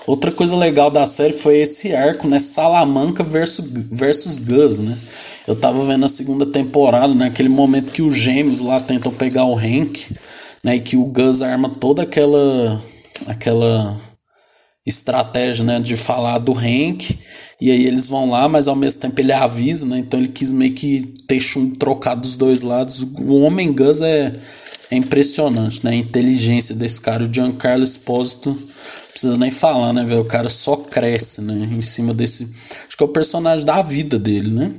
outra 0.05 0.31
coisa 0.31 0.55
legal 0.55 0.91
da 0.91 1.05
série 1.05 1.33
foi 1.33 1.57
esse 1.57 1.93
arco, 1.95 2.27
né? 2.27 2.39
Salamanca 2.39 3.23
versus, 3.23 3.65
versus 3.91 4.37
Gus, 4.37 4.79
né? 4.79 4.97
Eu 5.47 5.55
tava 5.55 5.83
vendo 5.85 6.05
a 6.05 6.09
segunda 6.09 6.45
temporada, 6.45 7.13
naquele 7.13 7.49
né? 7.49 7.55
momento 7.55 7.91
que 7.91 8.01
os 8.01 8.15
gêmeos 8.15 8.61
lá 8.61 8.79
tentam 8.79 9.11
pegar 9.11 9.45
o 9.45 9.57
Hank, 9.57 10.15
né? 10.63 10.75
E 10.75 10.79
que 10.79 10.95
o 10.95 11.05
Gus 11.05 11.41
arma 11.41 11.69
toda 11.69 12.03
aquela 12.03 12.81
aquela 13.27 13.97
estratégia, 14.85 15.63
né, 15.63 15.79
de 15.79 15.95
falar 15.95 16.39
do 16.39 16.51
Hank, 16.53 17.17
e 17.59 17.71
aí 17.71 17.85
eles 17.85 18.09
vão 18.09 18.29
lá, 18.29 18.49
mas 18.49 18.67
ao 18.67 18.75
mesmo 18.75 19.01
tempo 19.01 19.19
ele 19.19 19.31
avisa, 19.31 19.85
né, 19.85 19.99
então 19.99 20.19
ele 20.19 20.29
quis 20.29 20.51
meio 20.51 20.73
que 20.73 21.13
ter 21.25 21.41
um 21.57 21.69
trocado 21.71 22.21
dos 22.21 22.35
dois 22.35 22.61
lados. 22.61 23.01
O 23.01 23.35
Homem 23.37 23.71
Gus 23.71 24.01
é, 24.01 24.33
é 24.91 24.95
impressionante, 24.95 25.83
né, 25.83 25.91
a 25.91 25.95
inteligência 25.95 26.75
desse 26.75 26.99
cara, 26.99 27.23
o 27.23 27.33
Giancarlo 27.33 27.83
Esposito, 27.83 28.57
precisa 29.11 29.37
nem 29.37 29.51
falar, 29.51 29.93
né, 29.93 30.03
velho, 30.03 30.21
o 30.21 30.25
cara 30.25 30.49
só 30.49 30.75
cresce, 30.75 31.41
né, 31.41 31.69
em 31.71 31.81
cima 31.81 32.13
desse, 32.13 32.43
acho 32.87 32.97
que 32.97 33.03
é 33.03 33.05
o 33.05 33.09
personagem 33.09 33.65
da 33.65 33.81
vida 33.81 34.19
dele, 34.19 34.51
né. 34.51 34.71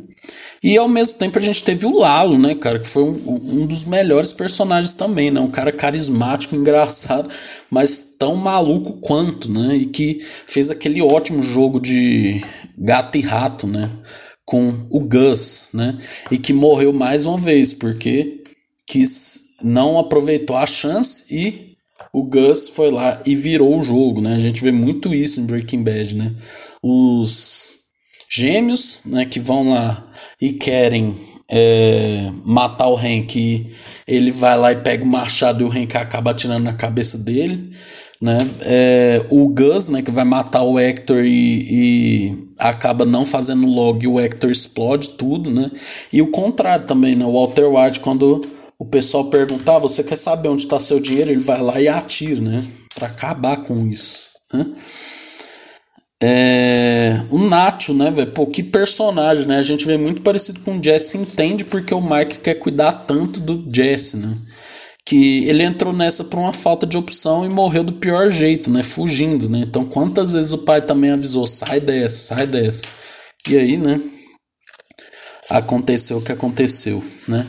E 0.64 0.79
ao 0.79 0.88
mesmo 0.88 1.18
tempo 1.18 1.38
a 1.38 1.42
gente 1.42 1.62
teve 1.62 1.85
o 1.85 1.98
Lalo, 1.98 2.38
né, 2.38 2.55
cara, 2.55 2.79
que 2.79 2.88
foi 2.88 3.03
um, 3.03 3.18
um 3.27 3.66
dos 3.66 3.85
melhores 3.85 4.33
personagens 4.33 4.94
também, 4.94 5.31
né? 5.31 5.38
Um 5.38 5.50
cara 5.50 5.70
carismático, 5.70 6.57
engraçado, 6.57 7.29
mas 7.70 8.14
tão 8.18 8.35
maluco 8.35 8.94
quanto, 8.94 9.53
né? 9.53 9.77
E 9.77 9.85
que 9.85 10.16
fez 10.20 10.70
aquele 10.70 11.03
ótimo 11.03 11.42
jogo 11.42 11.79
de 11.79 12.42
gato 12.79 13.18
e 13.18 13.20
rato, 13.20 13.66
né? 13.66 13.90
Com 14.46 14.72
o 14.88 15.00
Gus, 15.00 15.68
né? 15.74 15.98
E 16.31 16.38
que 16.38 16.55
morreu 16.55 16.94
mais 16.94 17.27
uma 17.27 17.37
vez, 17.37 17.74
porque 17.74 18.42
quis, 18.87 19.59
não 19.62 19.98
aproveitou 19.98 20.57
a 20.57 20.64
chance 20.64 21.27
e 21.31 21.74
o 22.11 22.22
Gus 22.22 22.70
foi 22.70 22.90
lá 22.90 23.20
e 23.27 23.37
virou 23.37 23.79
o 23.79 23.85
jogo, 23.85 24.22
né? 24.22 24.35
A 24.35 24.38
gente 24.38 24.62
vê 24.62 24.72
muito 24.72 25.12
isso 25.12 25.42
em 25.42 25.46
Breaking 25.46 25.83
Bad, 25.83 26.14
né? 26.14 26.35
Os 26.83 27.84
gêmeos, 28.35 29.03
né, 29.07 29.25
que 29.25 29.38
vão 29.38 29.70
lá 29.70 30.03
e 30.40 30.53
querem 30.53 31.14
é, 31.51 32.31
matar 32.44 32.88
o 32.88 32.97
Hank, 32.97 33.70
ele 34.09 34.33
vai 34.33 34.59
lá 34.59 34.73
e 34.73 34.77
pega 34.77 35.05
o 35.05 35.07
machado 35.07 35.62
e 35.62 35.64
o 35.64 35.70
Hank 35.70 35.97
acaba 35.97 36.33
atirando 36.33 36.64
na 36.64 36.73
cabeça 36.73 37.16
dele. 37.16 37.70
Né? 38.20 38.38
É, 38.62 39.27
o 39.29 39.47
Gus, 39.49 39.88
né, 39.90 40.03
que 40.03 40.11
vai 40.11 40.25
matar 40.25 40.62
o 40.62 40.79
Hector 40.79 41.25
e, 41.25 42.31
e, 42.31 42.38
acaba 42.59 43.05
não 43.05 43.27
fazendo 43.27 43.66
log 43.66 44.03
e 44.03 44.09
o 44.09 44.18
Hector 44.18 44.51
explode 44.51 45.11
tudo, 45.11 45.51
né? 45.51 45.70
E 46.11 46.23
o 46.23 46.29
contrário 46.29 46.87
também, 46.87 47.14
né? 47.14 47.25
O 47.27 47.33
Walter 47.33 47.66
White, 47.66 48.01
quando 48.01 48.40
o 48.79 48.87
pessoal 48.87 49.27
perguntar, 49.27 49.77
ah, 49.77 49.81
você 49.81 50.03
quer 50.03 50.16
saber 50.16 50.49
onde 50.49 50.62
está 50.62 50.81
seu 50.81 50.99
dinheiro? 51.01 51.33
Ele 51.33 51.40
vai 51.40 51.61
lá 51.61 51.79
e 51.79 51.87
atira, 51.87 52.40
né? 52.40 52.64
Para 52.94 53.09
acabar 53.09 53.59
com 53.59 53.87
isso, 53.88 54.31
né? 54.53 54.64
É, 56.27 57.21
o 57.29 57.39
Nacho, 57.51 57.93
né, 57.93 58.11
velho? 58.11 58.33
Pô, 58.33 58.47
que 58.47 58.63
personagem, 58.63 59.47
né? 59.47 59.59
A 59.59 59.63
gente 59.63 59.87
vê 59.87 59.99
muito 59.99 60.23
parecido 60.23 60.61
com 60.61 60.79
o 60.79 60.83
Jesse, 60.83 61.19
entende 61.19 61.67
porque 61.67 61.93
o 61.93 62.01
Mike 62.01 62.39
quer 62.39 62.55
cuidar 62.55 62.93
tanto 62.93 63.41
do 63.41 63.63
Jesse, 63.71 64.17
né? 64.17 64.35
Que 65.05 65.47
ele 65.47 65.63
entrou 65.63 65.93
nessa 65.93 66.25
por 66.25 66.39
uma 66.39 66.55
falta 66.55 66.87
de 66.87 66.97
opção 66.97 67.45
e 67.45 67.51
morreu 67.51 67.85
do 67.85 67.93
pior 67.93 68.31
jeito, 68.31 68.71
né? 68.71 68.83
Fugindo, 68.83 69.51
né? 69.51 69.65
Então, 69.69 69.85
quantas 69.85 70.33
vezes 70.33 70.55
o 70.55 70.59
pai 70.65 70.81
também 70.81 71.11
avisou: 71.11 71.47
sai 71.47 71.79
dessa, 71.79 72.35
sai 72.35 72.47
dessa. 72.47 72.87
E 73.47 73.59
aí, 73.59 73.77
né? 73.77 74.01
Aconteceu 75.51 76.17
o 76.17 76.23
que 76.23 76.33
aconteceu, 76.33 77.05
né? 77.29 77.47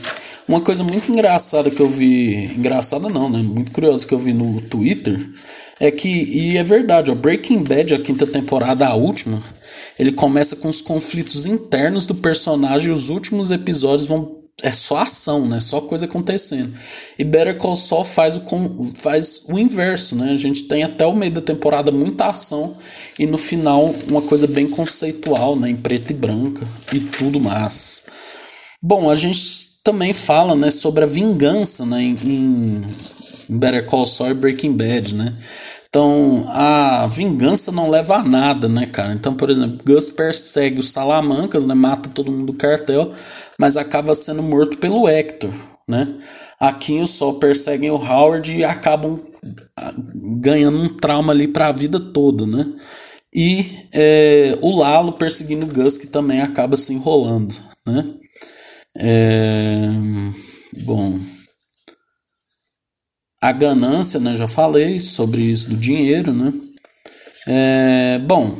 Uma 0.49 0.59
coisa 0.59 0.83
muito 0.83 1.09
engraçada 1.09 1.71
que 1.71 1.79
eu 1.79 1.89
vi. 1.89 2.53
Engraçada 2.57 3.07
não, 3.07 3.29
né? 3.29 3.39
Muito 3.39 3.71
curiosa 3.71 4.05
que 4.05 4.13
eu 4.13 4.19
vi 4.19 4.33
no 4.33 4.59
Twitter 4.59 5.17
é 5.79 5.91
que, 5.91 6.07
e 6.07 6.57
é 6.57 6.63
verdade, 6.63 7.11
ó, 7.11 7.15
Breaking 7.15 7.63
Bad, 7.63 7.93
a 7.93 7.99
quinta 7.99 8.25
temporada, 8.25 8.87
a 8.87 8.95
última, 8.95 9.41
ele 9.99 10.11
começa 10.11 10.55
com 10.55 10.69
os 10.69 10.81
conflitos 10.81 11.45
internos 11.45 12.05
do 12.05 12.15
personagem 12.15 12.89
e 12.89 12.91
os 12.91 13.09
últimos 13.09 13.51
episódios 13.51 14.07
vão 14.07 14.45
é 14.63 14.71
só 14.71 14.97
ação, 14.97 15.45
né? 15.47 15.59
Só 15.59 15.81
coisa 15.81 16.05
acontecendo. 16.05 16.73
E 17.19 17.23
Better 17.23 17.57
Call 17.57 17.75
Saul 17.75 18.05
faz 18.05 18.37
o, 18.37 18.41
faz 18.95 19.43
o 19.49 19.59
inverso, 19.59 20.15
né? 20.15 20.31
A 20.31 20.37
gente 20.37 20.63
tem 20.63 20.81
até 20.81 21.05
o 21.05 21.13
meio 21.13 21.33
da 21.33 21.41
temporada 21.41 21.91
muita 21.91 22.27
ação 22.27 22.75
e 23.19 23.27
no 23.27 23.37
final 23.37 23.93
uma 24.07 24.21
coisa 24.21 24.47
bem 24.47 24.67
conceitual, 24.67 25.57
né? 25.57 25.69
Em 25.69 25.75
preto 25.75 26.11
e 26.11 26.13
branca 26.13 26.65
e 26.93 26.99
tudo 26.99 27.39
mais. 27.39 28.03
Bom, 28.81 29.09
a 29.09 29.15
gente 29.15 29.81
também 29.83 30.13
fala, 30.13 30.55
né? 30.55 30.71
Sobre 30.71 31.03
a 31.03 31.07
vingança, 31.07 31.85
né? 31.85 32.01
Em, 32.01 32.83
Better 33.49 33.85
Call 33.85 34.05
Saul 34.05 34.31
e 34.31 34.33
Breaking 34.33 34.75
Bad, 34.75 35.15
né? 35.15 35.33
Então, 35.87 36.43
a 36.49 37.07
vingança 37.07 37.71
não 37.71 37.89
leva 37.89 38.17
a 38.17 38.23
nada, 38.23 38.67
né, 38.67 38.85
cara? 38.85 39.13
Então, 39.13 39.33
por 39.33 39.49
exemplo, 39.49 39.79
Gus 39.85 40.09
persegue 40.09 40.79
os 40.79 40.89
Salamancas, 40.89 41.65
né? 41.65 41.73
Mata 41.73 42.09
todo 42.09 42.31
mundo 42.31 42.47
do 42.47 42.53
cartel, 42.53 43.13
mas 43.57 43.77
acaba 43.77 44.13
sendo 44.13 44.43
morto 44.43 44.77
pelo 44.77 45.07
Hector, 45.07 45.51
né? 45.87 46.15
Aqui 46.59 46.99
o 46.99 47.07
Sol 47.07 47.35
perseguem 47.35 47.91
o 47.91 47.95
Howard 47.95 48.51
e 48.51 48.63
acabam 48.63 49.21
ganhando 50.41 50.77
um 50.77 50.97
trauma 50.97 51.31
ali 51.31 51.47
para 51.47 51.67
a 51.67 51.71
vida 51.71 51.99
toda, 51.99 52.45
né? 52.45 52.65
E 53.33 53.65
é, 53.93 54.57
o 54.61 54.77
Lalo 54.77 55.13
perseguindo 55.13 55.65
o 55.65 55.69
Gus, 55.73 55.97
que 55.97 56.07
também 56.07 56.41
acaba 56.41 56.77
se 56.77 56.93
enrolando, 56.93 57.55
né? 57.85 58.05
É, 58.97 59.89
bom, 60.83 61.19
a 63.45 63.51
ganância, 63.51 64.19
né? 64.19 64.35
Já 64.35 64.47
falei 64.47 64.99
sobre 64.99 65.41
isso 65.41 65.69
do 65.69 65.77
dinheiro, 65.77 66.33
né? 66.33 66.51
É, 67.47 68.19
bom, 68.19 68.57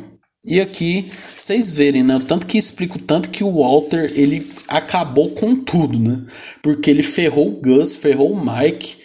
e 0.47 0.61
aqui 0.61 1.11
vocês 1.35 1.71
verem, 1.71 2.03
né? 2.03 2.15
O 2.15 2.19
tanto 2.19 2.45
que 2.45 2.55
explico 2.55 2.99
tanto 2.99 3.31
que 3.31 3.43
o 3.43 3.51
Walter 3.51 4.11
ele 4.15 4.47
acabou 4.67 5.31
com 5.31 5.55
tudo, 5.55 5.99
né? 5.99 6.23
Porque 6.61 6.91
ele 6.91 7.01
ferrou 7.01 7.47
o 7.47 7.59
Gus, 7.59 7.95
ferrou 7.95 8.31
o 8.31 8.39
Mike, 8.39 8.97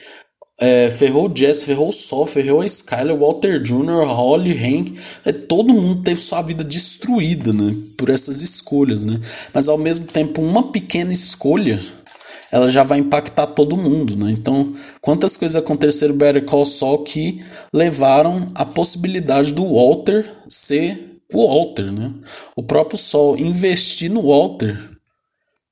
é, 0.60 0.90
ferrou 0.90 1.30
o 1.30 1.34
Jess, 1.34 1.64
ferrou 1.64 1.88
o 1.88 1.92
Sol, 1.92 2.26
ferrou 2.26 2.60
a 2.60 2.66
Skyler, 2.66 3.16
Walter 3.16 3.58
Jr., 3.58 4.06
Holly, 4.06 4.52
Hank. 4.52 4.94
É, 5.24 5.32
todo 5.32 5.72
mundo 5.72 6.02
teve 6.02 6.20
sua 6.20 6.42
vida 6.42 6.62
destruída, 6.62 7.54
né? 7.54 7.74
Por 7.96 8.10
essas 8.10 8.42
escolhas, 8.42 9.06
né? 9.06 9.18
Mas 9.54 9.66
ao 9.66 9.78
mesmo 9.78 10.04
tempo, 10.04 10.42
uma 10.42 10.70
pequena 10.70 11.10
escolha 11.10 11.80
ela 12.52 12.68
já 12.68 12.82
vai 12.82 12.98
impactar 12.98 13.46
todo 13.48 13.76
mundo, 13.76 14.16
né? 14.16 14.30
Então, 14.32 14.74
quantas 15.00 15.36
coisas 15.36 15.56
aconteceram 15.56 16.16
Better 16.16 16.44
Call 16.44 16.64
Saul 16.64 17.04
que 17.04 17.40
levaram 17.72 18.50
a 18.54 18.64
possibilidade 18.64 19.52
do 19.52 19.74
Walter 19.74 20.28
ser 20.48 21.10
o 21.32 21.46
Walter, 21.46 21.92
né? 21.92 22.12
O 22.56 22.62
próprio 22.62 22.98
Sol 22.98 23.38
investir 23.38 24.10
no 24.10 24.22
Walter 24.22 24.76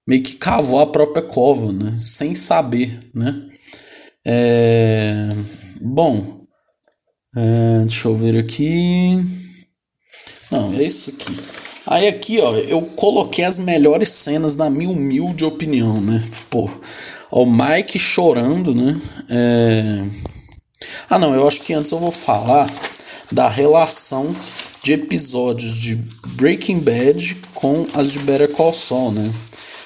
meio 0.06 0.22
que 0.22 0.36
cavou 0.36 0.80
a 0.80 0.86
própria 0.86 1.22
cova, 1.22 1.72
né? 1.72 1.96
Sem 1.98 2.34
saber, 2.34 2.98
né? 3.14 3.48
É... 4.26 5.28
Bom, 5.82 6.46
é... 7.36 7.80
deixa 7.80 8.08
eu 8.08 8.14
ver 8.14 8.38
aqui. 8.38 9.24
Não, 10.50 10.72
é 10.74 10.82
isso 10.82 11.10
aqui. 11.10 11.67
Aí 11.90 12.06
aqui, 12.06 12.38
ó, 12.38 12.54
eu 12.54 12.82
coloquei 12.82 13.46
as 13.46 13.58
melhores 13.58 14.10
cenas 14.10 14.54
na 14.54 14.68
minha 14.68 14.90
humilde 14.90 15.42
opinião, 15.42 16.02
né? 16.02 16.22
Pô, 16.50 16.68
ó, 17.32 17.42
o 17.42 17.50
Mike 17.50 17.98
chorando, 17.98 18.74
né? 18.74 19.00
É... 19.30 20.04
Ah, 21.08 21.18
não, 21.18 21.34
eu 21.34 21.48
acho 21.48 21.62
que 21.62 21.72
antes 21.72 21.90
eu 21.90 21.98
vou 21.98 22.12
falar 22.12 22.70
da 23.32 23.48
relação 23.48 24.36
de 24.82 24.92
episódios 24.92 25.76
de 25.76 25.94
Breaking 26.34 26.80
Bad 26.80 27.36
com 27.54 27.86
as 27.94 28.12
de 28.12 28.18
Better 28.18 28.52
Call 28.52 28.74
Saul, 28.74 29.12
né? 29.12 29.32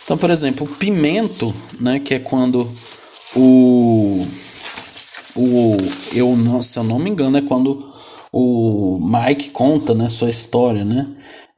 Então, 0.04 0.18
por 0.18 0.30
exemplo, 0.30 0.66
o 0.66 0.76
Pimento, 0.76 1.54
né, 1.78 2.00
que 2.00 2.14
é 2.14 2.18
quando 2.18 2.68
o 3.36 4.26
o 5.36 5.76
eu 6.14 6.36
não, 6.36 6.60
se 6.60 6.78
eu 6.78 6.84
não 6.84 6.98
me 6.98 7.08
engano 7.08 7.38
é 7.38 7.42
quando 7.42 7.90
o 8.30 8.98
Mike 9.00 9.50
conta 9.50 9.94
né 9.94 10.08
sua 10.08 10.28
história 10.28 10.84
né 10.84 11.06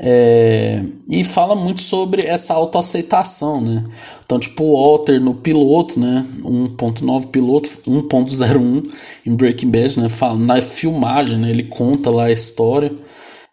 é, 0.00 0.82
e 1.08 1.22
fala 1.22 1.54
muito 1.54 1.80
sobre 1.80 2.22
essa 2.22 2.52
autoaceitação, 2.52 3.60
né? 3.60 3.84
Então, 4.24 4.38
tipo, 4.38 4.64
o 4.64 4.82
Walter 4.82 5.20
no 5.20 5.34
piloto, 5.34 6.00
né? 6.00 6.26
1.9 6.42 7.28
piloto, 7.28 7.68
1.01 7.86 8.82
em 9.24 9.36
Breaking 9.36 9.70
Bad, 9.70 10.00
né? 10.00 10.08
Fala, 10.08 10.38
na 10.38 10.60
filmagem, 10.60 11.38
né? 11.38 11.50
Ele 11.50 11.64
conta 11.64 12.10
lá 12.10 12.24
a 12.24 12.32
história. 12.32 12.92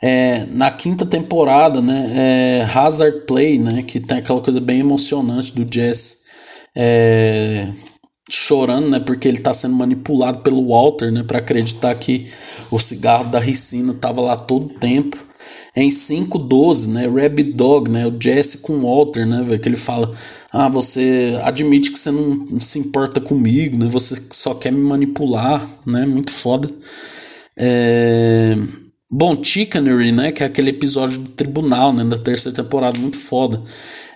É, 0.01 0.45
na 0.47 0.71
quinta 0.71 1.05
temporada, 1.05 1.79
né? 1.79 2.61
É 2.63 2.63
Hazard 2.63 3.21
Play, 3.27 3.59
né? 3.59 3.83
Que 3.83 3.99
tem 3.99 4.17
aquela 4.17 4.41
coisa 4.41 4.59
bem 4.59 4.79
emocionante 4.79 5.53
do 5.53 5.71
Jess 5.71 6.21
é, 6.75 7.67
chorando, 8.29 8.89
né? 8.89 8.99
Porque 8.99 9.27
ele 9.27 9.37
está 9.37 9.53
sendo 9.53 9.75
manipulado 9.75 10.41
pelo 10.41 10.69
Walter, 10.69 11.11
né? 11.11 11.21
Para 11.21 11.37
acreditar 11.37 11.93
que 11.95 12.27
o 12.71 12.79
cigarro 12.79 13.25
da 13.25 13.39
ricina 13.39 13.93
tava 13.93 14.21
lá 14.21 14.35
todo 14.35 14.65
o 14.65 14.79
tempo. 14.79 15.30
Em 15.73 15.89
5.12, 15.89 16.87
né, 16.89 17.07
Rabbit 17.07 17.53
Dog, 17.53 17.89
né, 17.89 18.05
o 18.05 18.13
Jesse 18.21 18.57
com 18.57 18.73
o 18.73 18.81
Walter, 18.81 19.25
né, 19.25 19.57
que 19.57 19.69
ele 19.69 19.77
fala, 19.77 20.13
ah, 20.51 20.67
você 20.67 21.39
admite 21.43 21.91
que 21.91 21.97
você 21.97 22.11
não 22.11 22.59
se 22.59 22.77
importa 22.77 23.21
comigo, 23.21 23.77
né, 23.77 23.87
você 23.89 24.21
só 24.31 24.53
quer 24.53 24.71
me 24.73 24.81
manipular, 24.81 25.65
né, 25.87 26.05
muito 26.05 26.31
foda. 26.31 26.69
É... 27.57 28.57
Bom, 29.13 29.41
Chickenery, 29.41 30.11
né, 30.11 30.31
que 30.31 30.43
é 30.43 30.45
aquele 30.45 30.71
episódio 30.71 31.19
do 31.19 31.29
tribunal, 31.31 31.93
né, 31.93 32.03
da 32.03 32.17
terceira 32.17 32.63
temporada, 32.63 32.99
muito 32.99 33.17
foda. 33.17 33.61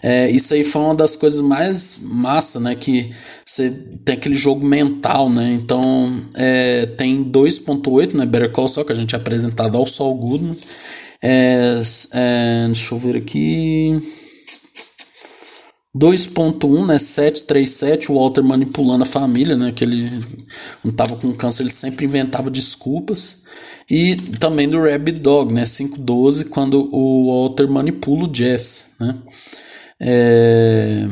É, 0.03 0.29
isso 0.29 0.53
aí 0.53 0.63
foi 0.63 0.81
uma 0.81 0.95
das 0.95 1.15
coisas 1.15 1.41
mais 1.41 1.99
massa, 2.03 2.59
né, 2.59 2.75
que 2.75 3.09
você 3.45 3.71
tem 4.03 4.15
aquele 4.15 4.35
jogo 4.35 4.65
mental, 4.65 5.29
né, 5.29 5.53
então 5.53 5.81
é, 6.35 6.85
tem 6.85 7.23
2.8, 7.23 8.13
né, 8.13 8.25
Better 8.25 8.51
Call 8.51 8.67
Saul, 8.67 8.85
que 8.85 8.91
a 8.91 8.95
gente 8.95 9.15
é 9.15 9.17
apresentado 9.17 9.77
ao 9.77 9.87
Saul 9.87 10.15
Goodman, 10.15 10.55
é, 11.21 11.81
é, 12.13 12.65
deixa 12.67 12.93
eu 12.93 12.99
ver 12.99 13.17
aqui. 13.17 13.99
2.1, 15.95 16.85
né, 16.85 16.97
737, 16.97 18.11
o 18.11 18.15
Walter 18.15 18.43
manipulando 18.43 19.03
a 19.03 19.07
família, 19.07 19.55
né, 19.55 19.71
que 19.71 19.83
ele 19.83 20.09
não 20.83 20.91
tava 20.91 21.15
com 21.15 21.33
câncer, 21.33 21.63
ele 21.63 21.69
sempre 21.69 22.05
inventava 22.05 22.51
desculpas. 22.51 23.45
E 23.89 24.15
também 24.39 24.67
do 24.67 24.81
Rabbit 24.81 25.19
Dog, 25.19 25.53
né, 25.53 25.63
512, 25.65 26.45
quando 26.45 26.89
o 26.91 27.27
Walter 27.27 27.69
manipula 27.69 28.27
o 28.27 28.35
Jess, 28.35 28.87
né. 28.99 29.15
É... 30.01 31.07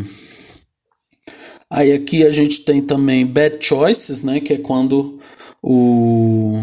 Aí 1.69 1.93
aqui 1.93 2.25
a 2.25 2.29
gente 2.29 2.61
tem 2.61 2.81
também 2.81 3.25
Bad 3.25 3.57
Choices, 3.59 4.21
né, 4.21 4.41
que 4.41 4.53
é 4.53 4.57
quando 4.57 5.17
o 5.61 6.61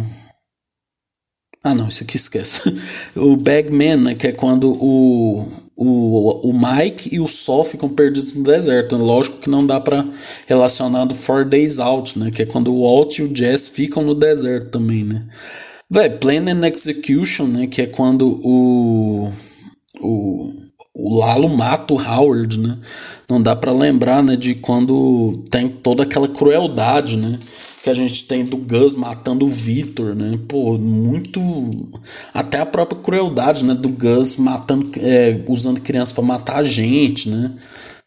ah, 1.62 1.74
não, 1.74 1.88
isso 1.88 2.02
aqui 2.02 2.16
esquece. 2.16 2.62
o 3.14 3.36
Bagman, 3.36 3.96
né, 3.96 4.14
que 4.14 4.26
é 4.26 4.32
quando 4.32 4.72
o, 4.72 5.46
o, 5.76 6.48
o 6.48 6.52
Mike 6.58 7.14
e 7.14 7.20
o 7.20 7.28
Sol 7.28 7.64
ficam 7.64 7.88
perdidos 7.88 8.32
no 8.32 8.42
deserto. 8.42 8.96
Lógico 8.96 9.38
que 9.38 9.50
não 9.50 9.66
dá 9.66 9.78
para 9.78 10.04
relacionar 10.46 11.04
do 11.04 11.14
Four 11.14 11.44
Days 11.44 11.78
Out, 11.78 12.18
né, 12.18 12.30
que 12.30 12.42
é 12.42 12.46
quando 12.46 12.72
o 12.72 12.82
Walt 12.82 13.18
e 13.18 13.22
o 13.24 13.36
Jess 13.36 13.68
ficam 13.68 14.02
no 14.02 14.14
deserto 14.14 14.70
também, 14.70 15.04
né. 15.04 15.22
Véi, 15.90 16.08
Plan 16.08 16.50
and 16.50 16.66
Execution, 16.66 17.46
né, 17.46 17.66
que 17.66 17.82
é 17.82 17.86
quando 17.86 18.40
o, 18.42 19.30
o, 20.00 20.52
o 20.94 21.18
Lalo 21.18 21.48
mata 21.50 21.92
o 21.92 22.00
Howard, 22.00 22.58
né. 22.58 22.78
Não 23.28 23.42
dá 23.42 23.54
para 23.54 23.72
lembrar, 23.72 24.22
né, 24.22 24.34
de 24.34 24.54
quando 24.54 25.44
tem 25.50 25.68
toda 25.68 26.04
aquela 26.04 26.28
crueldade, 26.28 27.18
né 27.18 27.38
que 27.82 27.88
a 27.88 27.94
gente 27.94 28.24
tem 28.24 28.44
do 28.44 28.58
Gus 28.58 28.94
matando 28.94 29.46
o 29.46 29.48
Victor, 29.48 30.14
né? 30.14 30.38
Pô, 30.46 30.76
muito. 30.76 31.40
Até 32.34 32.58
a 32.58 32.66
própria 32.66 33.00
crueldade, 33.00 33.64
né? 33.64 33.74
Do 33.74 33.88
Gus 33.88 34.36
matando, 34.36 34.90
é, 34.98 35.40
usando 35.48 35.80
crianças 35.80 36.12
para 36.12 36.22
matar 36.22 36.56
a 36.58 36.64
gente, 36.64 37.28
né? 37.28 37.54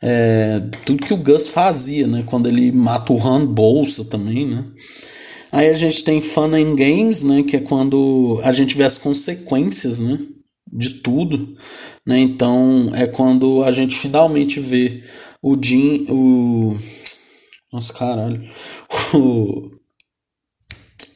É, 0.02 0.62
tudo 0.86 1.06
que 1.06 1.14
o 1.14 1.18
Gus 1.18 1.50
fazia, 1.50 2.06
né? 2.06 2.24
Quando 2.26 2.48
ele 2.48 2.72
mata 2.72 3.14
o 3.14 3.28
Han 3.28 3.48
Bolsa 3.48 4.06
também, 4.06 4.46
né? 4.46 4.64
Aí 5.52 5.70
a 5.70 5.74
gente 5.74 6.04
tem 6.04 6.22
Fun 6.22 6.54
and 6.54 6.76
Games, 6.76 7.24
né? 7.24 7.42
Que 7.42 7.58
é 7.58 7.60
quando 7.60 8.40
a 8.44 8.52
gente 8.52 8.78
vê 8.78 8.84
as 8.84 8.98
consequências, 8.98 9.98
né? 9.98 10.20
De 10.72 10.96
tudo, 10.96 11.56
né? 12.06 12.20
Então 12.20 12.92
é 12.94 13.08
quando 13.08 13.64
a 13.64 13.72
gente 13.72 13.96
finalmente 13.98 14.60
vê 14.60 15.02
o 15.42 15.58
Jim, 15.60 16.06
o 16.10 16.76
nossa, 17.74 17.92
caralho. 17.92 18.40
O, 19.16 19.72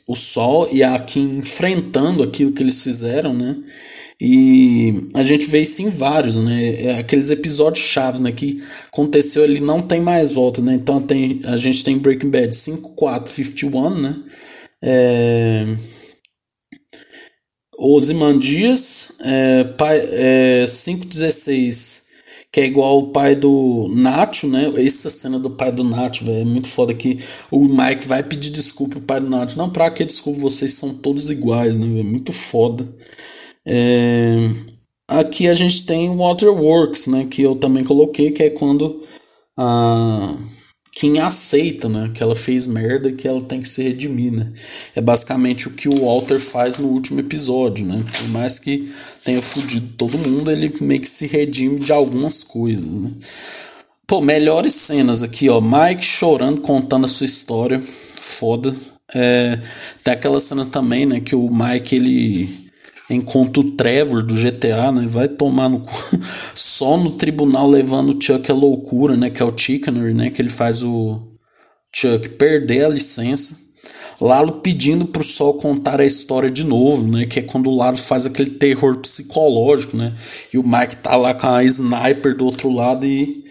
o 0.07 0.15
Sol 0.15 0.67
e 0.71 0.83
a 0.83 0.97
Kim 0.99 1.37
enfrentando 1.37 2.23
aquilo 2.23 2.51
que 2.51 2.63
eles 2.63 2.81
fizeram, 2.81 3.33
né? 3.33 3.61
E 4.19 5.09
a 5.13 5.21
gente 5.21 5.45
vê 5.45 5.61
isso 5.61 5.81
em 5.83 5.89
vários, 5.89 6.41
né? 6.43 6.85
É 6.85 6.99
aqueles 6.99 7.29
episódios 7.29 7.85
chaves, 7.85 8.19
né? 8.19 8.31
Que 8.31 8.63
aconteceu 8.87 9.43
ali 9.43 9.59
não 9.59 9.81
tem 9.81 10.01
mais 10.01 10.31
volta, 10.31 10.61
né? 10.61 10.73
Então 10.73 10.99
tem, 10.99 11.41
a 11.43 11.55
gente 11.55 11.83
tem 11.83 11.99
Breaking 11.99 12.31
Bad 12.31 12.55
5451, 12.55 14.01
né? 14.01 14.23
É... 14.83 15.65
Ozymandias, 17.77 19.11
é, 19.23 19.65
é, 20.13 20.65
516 20.65 22.06
que 22.51 22.61
é 22.61 22.65
igual 22.65 22.99
o 22.99 23.11
pai 23.11 23.35
do 23.35 23.87
Nacho, 23.95 24.47
né? 24.47 24.71
Essa 24.77 25.09
cena 25.09 25.39
do 25.39 25.49
pai 25.51 25.71
do 25.71 25.83
Nacho, 25.83 26.25
velho, 26.25 26.41
é 26.41 26.45
muito 26.45 26.67
foda 26.67 26.93
que 26.93 27.19
o 27.51 27.67
Mike 27.67 28.07
vai 28.07 28.23
pedir 28.23 28.49
desculpa 28.49 28.95
pro 28.95 29.01
pai 29.01 29.19
do 29.21 29.29
Nacho. 29.29 29.57
Não, 29.57 29.69
pra 29.69 29.91
que 29.91 30.05
desculpa? 30.05 30.39
Vocês 30.39 30.73
são 30.73 30.93
todos 30.95 31.29
iguais, 31.29 31.77
né? 31.77 31.99
É 31.99 32.03
muito 32.03 32.31
foda. 32.33 32.87
É... 33.65 34.37
Aqui 35.09 35.47
a 35.47 35.53
gente 35.53 35.85
tem 35.85 36.15
Waterworks, 36.15 37.07
né? 37.07 37.27
Que 37.29 37.41
eu 37.41 37.55
também 37.55 37.83
coloquei, 37.83 38.31
que 38.31 38.43
é 38.43 38.49
quando 38.49 39.03
a 39.57 40.35
quem 40.99 41.19
aceita, 41.19 41.87
né, 41.87 42.09
que 42.11 42.23
ela 42.23 42.35
fez 42.35 42.65
merda 42.65 43.09
e 43.09 43.13
que 43.13 43.27
ela 43.27 43.39
tem 43.39 43.61
que 43.61 43.69
se 43.69 43.83
redimir, 43.83 44.31
né? 44.31 44.51
É 44.95 44.99
basicamente 44.99 45.67
o 45.67 45.71
que 45.71 45.87
o 45.87 46.03
Walter 46.03 46.39
faz 46.39 46.79
no 46.79 46.87
último 46.87 47.19
episódio, 47.19 47.85
né? 47.85 48.03
Por 48.17 48.29
mais 48.29 48.57
que 48.57 48.91
tenha 49.23 49.39
fudido 49.39 49.93
todo 49.95 50.17
mundo, 50.17 50.49
ele 50.49 50.73
meio 50.81 50.99
que 50.99 51.07
se 51.07 51.27
redime 51.27 51.79
de 51.79 51.91
algumas 51.91 52.41
coisas, 52.41 52.91
né? 52.91 53.11
Pô, 54.07 54.21
melhores 54.21 54.73
cenas 54.73 55.21
aqui, 55.21 55.47
ó. 55.49 55.61
Mike 55.61 56.03
chorando, 56.03 56.61
contando 56.61 57.05
a 57.05 57.07
sua 57.07 57.25
história. 57.25 57.79
Foda. 57.79 58.75
É, 59.13 59.59
tem 60.03 60.15
aquela 60.15 60.39
cena 60.39 60.65
também, 60.65 61.05
né, 61.05 61.19
que 61.19 61.35
o 61.35 61.47
Mike, 61.47 61.95
ele 61.95 62.66
encontra 63.09 63.61
o 63.61 63.71
Trevor 63.71 64.21
do 64.21 64.35
GTA, 64.35 64.91
né? 64.91 65.05
Vai 65.07 65.27
tomar 65.27 65.69
no 65.69 65.83
só 66.53 66.97
no 66.97 67.11
tribunal 67.11 67.69
levando 67.69 68.17
o 68.17 68.21
Chuck 68.21 68.51
a 68.51 68.53
loucura, 68.53 69.15
né? 69.15 69.29
Que 69.29 69.41
é 69.41 69.45
o 69.45 69.57
Chickener, 69.57 70.13
né? 70.13 70.29
Que 70.29 70.41
ele 70.41 70.49
faz 70.49 70.83
o 70.83 71.21
Chuck 71.93 72.29
perder 72.31 72.85
a 72.85 72.89
licença. 72.89 73.67
Lalo 74.19 74.53
pedindo 74.53 75.05
pro 75.05 75.23
Sol 75.23 75.53
contar 75.55 76.01
a 76.01 76.05
história 76.05 76.49
de 76.49 76.63
novo, 76.63 77.07
né? 77.07 77.25
Que 77.25 77.39
é 77.39 77.43
quando 77.43 77.69
o 77.69 77.75
Lalo 77.75 77.97
faz 77.97 78.25
aquele 78.25 78.49
terror 78.49 78.97
psicológico, 78.97 79.95
né? 79.95 80.13
E 80.51 80.57
o 80.57 80.63
Mike 80.63 80.97
tá 80.97 81.15
lá 81.15 81.33
com 81.33 81.47
a 81.47 81.63
sniper 81.63 82.35
do 82.35 82.45
outro 82.45 82.69
lado 82.69 83.05
e 83.05 83.45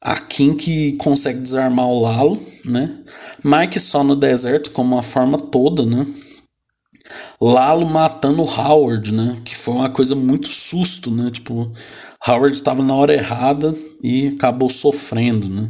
a 0.00 0.16
Kim 0.16 0.54
que 0.54 0.92
consegue 0.96 1.40
desarmar 1.40 1.86
o 1.86 2.00
Lalo, 2.00 2.38
né? 2.64 2.96
Mike 3.44 3.78
só 3.78 4.02
no 4.02 4.16
deserto 4.16 4.70
como 4.70 4.96
uma 4.96 5.02
forma 5.02 5.38
toda, 5.38 5.84
né? 5.84 6.06
Lalo 7.40 7.86
matando 7.86 8.42
o 8.42 8.44
Howard, 8.44 9.12
né? 9.12 9.36
Que 9.44 9.56
foi 9.56 9.74
uma 9.74 9.88
coisa 9.88 10.14
muito 10.14 10.48
susto, 10.48 11.10
né? 11.10 11.30
Tipo, 11.30 11.70
Howard 12.26 12.54
estava 12.54 12.82
na 12.82 12.94
hora 12.94 13.14
errada 13.14 13.74
e 14.02 14.28
acabou 14.28 14.68
sofrendo, 14.68 15.48
né? 15.48 15.68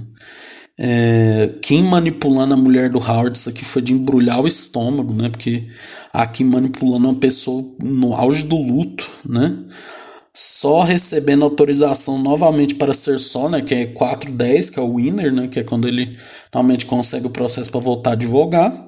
É, 0.81 1.55
Kim 1.61 1.83
manipulando 1.89 2.55
a 2.55 2.57
mulher 2.57 2.89
do 2.89 2.99
Howard, 2.99 3.37
isso 3.37 3.49
aqui 3.49 3.65
foi 3.65 3.83
de 3.83 3.93
embrulhar 3.93 4.41
o 4.41 4.47
estômago, 4.47 5.13
né? 5.13 5.29
Porque 5.29 5.65
a 6.13 6.27
Kim 6.27 6.45
manipulando 6.45 7.09
uma 7.09 7.19
pessoa 7.19 7.63
no 7.83 8.15
auge 8.15 8.45
do 8.45 8.57
luto, 8.57 9.09
né? 9.29 9.59
Só 10.33 10.83
recebendo 10.83 11.45
autorização 11.45 12.17
novamente 12.23 12.77
para 12.77 12.95
ser 12.95 13.19
só, 13.19 13.49
né? 13.49 13.61
Que 13.61 13.75
é 13.75 13.87
410, 13.87 14.71
que 14.71 14.79
é 14.79 14.83
o 14.83 14.97
winner, 14.97 15.33
né? 15.33 15.49
Que 15.49 15.61
é 15.61 15.65
quando 15.65 15.89
ele 15.89 16.17
realmente 16.53 16.87
consegue 16.87 17.27
o 17.27 17.31
processo 17.31 17.71
para 17.71 17.81
voltar 17.81 18.11
a 18.11 18.13
advogar 18.13 18.88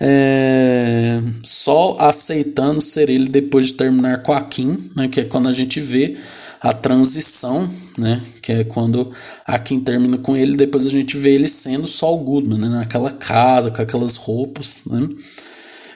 é, 0.00 1.20
só 1.42 1.96
aceitando 2.00 2.80
ser 2.80 3.08
ele 3.08 3.28
depois 3.28 3.66
de 3.66 3.74
terminar 3.74 4.22
com 4.22 4.32
a 4.32 4.40
Kim, 4.40 4.78
né, 4.96 5.08
que 5.08 5.20
é 5.20 5.24
quando 5.24 5.48
a 5.48 5.52
gente 5.52 5.80
vê 5.80 6.16
a 6.60 6.72
transição, 6.72 7.68
né, 7.96 8.20
que 8.42 8.52
é 8.52 8.64
quando 8.64 9.10
a 9.46 9.58
Kim 9.58 9.80
termina 9.80 10.18
com 10.18 10.36
ele, 10.36 10.56
depois 10.56 10.86
a 10.86 10.90
gente 10.90 11.16
vê 11.16 11.34
ele 11.34 11.48
sendo 11.48 11.86
só 11.86 12.14
o 12.14 12.18
Goodman, 12.18 12.58
né, 12.58 12.68
naquela 12.68 13.10
casa, 13.10 13.70
com 13.70 13.82
aquelas 13.82 14.16
roupas, 14.16 14.82
né. 14.86 15.08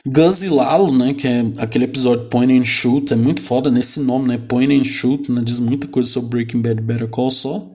Gus 0.06 0.42
e 0.42 0.48
Lalo, 0.48 0.96
né, 0.96 1.12
que 1.12 1.26
é 1.26 1.44
aquele 1.58 1.84
episódio 1.84 2.26
Point 2.26 2.52
and 2.52 2.64
Shoot, 2.64 3.12
é 3.12 3.16
muito 3.16 3.42
foda 3.42 3.70
nesse 3.70 4.00
nome, 4.00 4.28
né, 4.28 4.38
Point 4.38 4.72
and 4.74 4.84
Shoot, 4.84 5.30
né, 5.30 5.42
diz 5.44 5.58
muita 5.58 5.87
coisa 5.88 6.08
sobre 6.08 6.30
Breaking 6.30 6.62
Bad 6.62 6.80
Better 6.80 7.08
Call 7.08 7.30
Saul. 7.30 7.74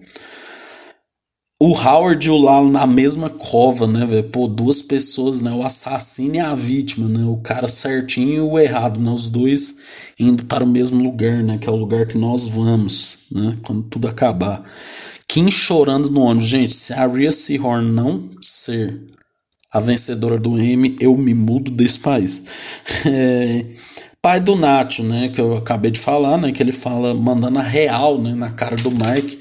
O 1.65 1.71
Howard 1.71 2.27
e 2.27 2.29
o 2.29 2.35
Lalo 2.35 2.69
na 2.69 2.85
mesma 2.85 3.29
cova, 3.29 3.87
né, 3.87 4.05
velho? 4.05 4.25
Pô, 4.25 4.49
duas 4.49 4.81
pessoas, 4.81 5.41
né? 5.41 5.49
O 5.49 5.63
assassino 5.63 6.35
e 6.35 6.39
a 6.39 6.53
vítima, 6.53 7.07
né? 7.07 7.23
O 7.23 7.37
cara 7.37 7.69
certinho 7.69 8.33
e 8.33 8.39
o 8.41 8.59
errado, 8.59 8.99
né? 8.99 9.09
Os 9.09 9.29
dois 9.29 9.77
indo 10.19 10.43
para 10.43 10.65
o 10.65 10.67
mesmo 10.67 11.01
lugar, 11.01 11.41
né? 11.41 11.57
Que 11.57 11.69
é 11.69 11.71
o 11.71 11.77
lugar 11.77 12.05
que 12.05 12.17
nós 12.17 12.47
vamos, 12.47 13.19
né? 13.31 13.57
Quando 13.63 13.83
tudo 13.83 14.09
acabar. 14.09 14.61
Kim 15.25 15.49
chorando 15.49 16.11
no 16.11 16.19
ônibus. 16.19 16.49
Gente, 16.49 16.73
se 16.73 16.91
a 16.91 17.07
Rhea 17.07 17.31
Seahorn 17.31 17.89
não 17.89 18.29
ser 18.41 18.99
a 19.71 19.79
vencedora 19.79 20.37
do 20.37 20.59
M, 20.59 20.97
eu 20.99 21.15
me 21.15 21.33
mudo 21.33 21.71
desse 21.71 21.99
país. 21.99 22.41
É, 23.09 23.65
pai 24.21 24.41
do 24.41 24.57
Nacho, 24.57 25.01
né? 25.03 25.29
Que 25.29 25.39
eu 25.39 25.55
acabei 25.55 25.91
de 25.91 25.99
falar, 25.99 26.37
né? 26.37 26.51
Que 26.51 26.61
ele 26.61 26.73
fala 26.73 27.13
mandando 27.13 27.59
a 27.59 27.63
real, 27.63 28.21
né? 28.21 28.35
Na 28.35 28.51
cara 28.51 28.75
do 28.75 28.91
Mike. 28.91 29.39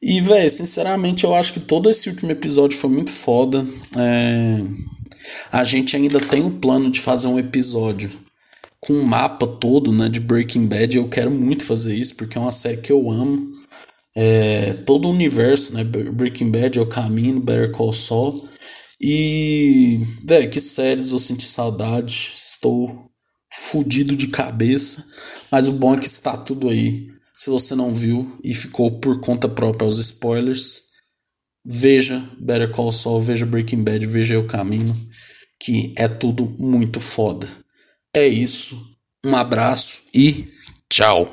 E, 0.00 0.20
velho, 0.20 0.48
sinceramente, 0.48 1.24
eu 1.24 1.34
acho 1.34 1.52
que 1.52 1.60
todo 1.60 1.90
esse 1.90 2.08
último 2.08 2.30
episódio 2.30 2.78
foi 2.78 2.90
muito 2.90 3.10
foda. 3.10 3.66
É... 3.96 4.62
A 5.50 5.64
gente 5.64 5.96
ainda 5.96 6.20
tem 6.20 6.44
o 6.44 6.52
plano 6.52 6.90
de 6.90 7.00
fazer 7.00 7.26
um 7.26 7.38
episódio 7.38 8.10
com 8.80 8.92
um 8.92 9.04
mapa 9.04 9.46
todo, 9.46 9.92
né, 9.92 10.08
de 10.08 10.20
Breaking 10.20 10.66
Bad. 10.66 10.96
Eu 10.96 11.08
quero 11.08 11.30
muito 11.30 11.64
fazer 11.64 11.94
isso 11.94 12.14
porque 12.14 12.38
é 12.38 12.40
uma 12.40 12.52
série 12.52 12.78
que 12.78 12.92
eu 12.92 13.10
amo. 13.10 13.36
É... 14.16 14.72
Todo 14.86 15.08
o 15.08 15.12
universo, 15.12 15.74
né, 15.74 15.82
Breaking 15.82 16.50
Bad 16.50 16.78
é 16.78 16.82
o 16.82 16.86
caminho, 16.86 17.40
Better 17.40 17.72
Call 17.72 17.92
Saul. 17.92 18.48
E, 19.00 20.00
velho, 20.24 20.50
que 20.50 20.60
séries 20.60 21.10
eu 21.10 21.18
senti 21.18 21.44
saudade. 21.44 22.34
Estou 22.36 23.10
fudido 23.52 24.16
de 24.16 24.28
cabeça. 24.28 25.04
Mas 25.50 25.66
o 25.66 25.72
bom 25.72 25.94
é 25.94 25.98
que 25.98 26.06
está 26.06 26.36
tudo 26.36 26.68
aí 26.68 27.08
se 27.38 27.50
você 27.50 27.76
não 27.76 27.94
viu 27.94 28.36
e 28.42 28.52
ficou 28.52 28.98
por 28.98 29.20
conta 29.20 29.48
própria 29.48 29.86
aos 29.86 29.96
spoilers, 29.98 30.88
veja 31.64 32.18
Better 32.40 32.72
Call 32.72 32.90
Saul, 32.90 33.20
veja 33.20 33.46
Breaking 33.46 33.84
Bad, 33.84 34.04
veja 34.06 34.40
O 34.40 34.46
Caminho, 34.46 34.92
que 35.60 35.92
é 35.96 36.08
tudo 36.08 36.52
muito 36.58 36.98
foda. 36.98 37.48
É 38.12 38.26
isso, 38.26 38.76
um 39.24 39.36
abraço 39.36 40.02
e 40.12 40.48
tchau! 40.90 41.32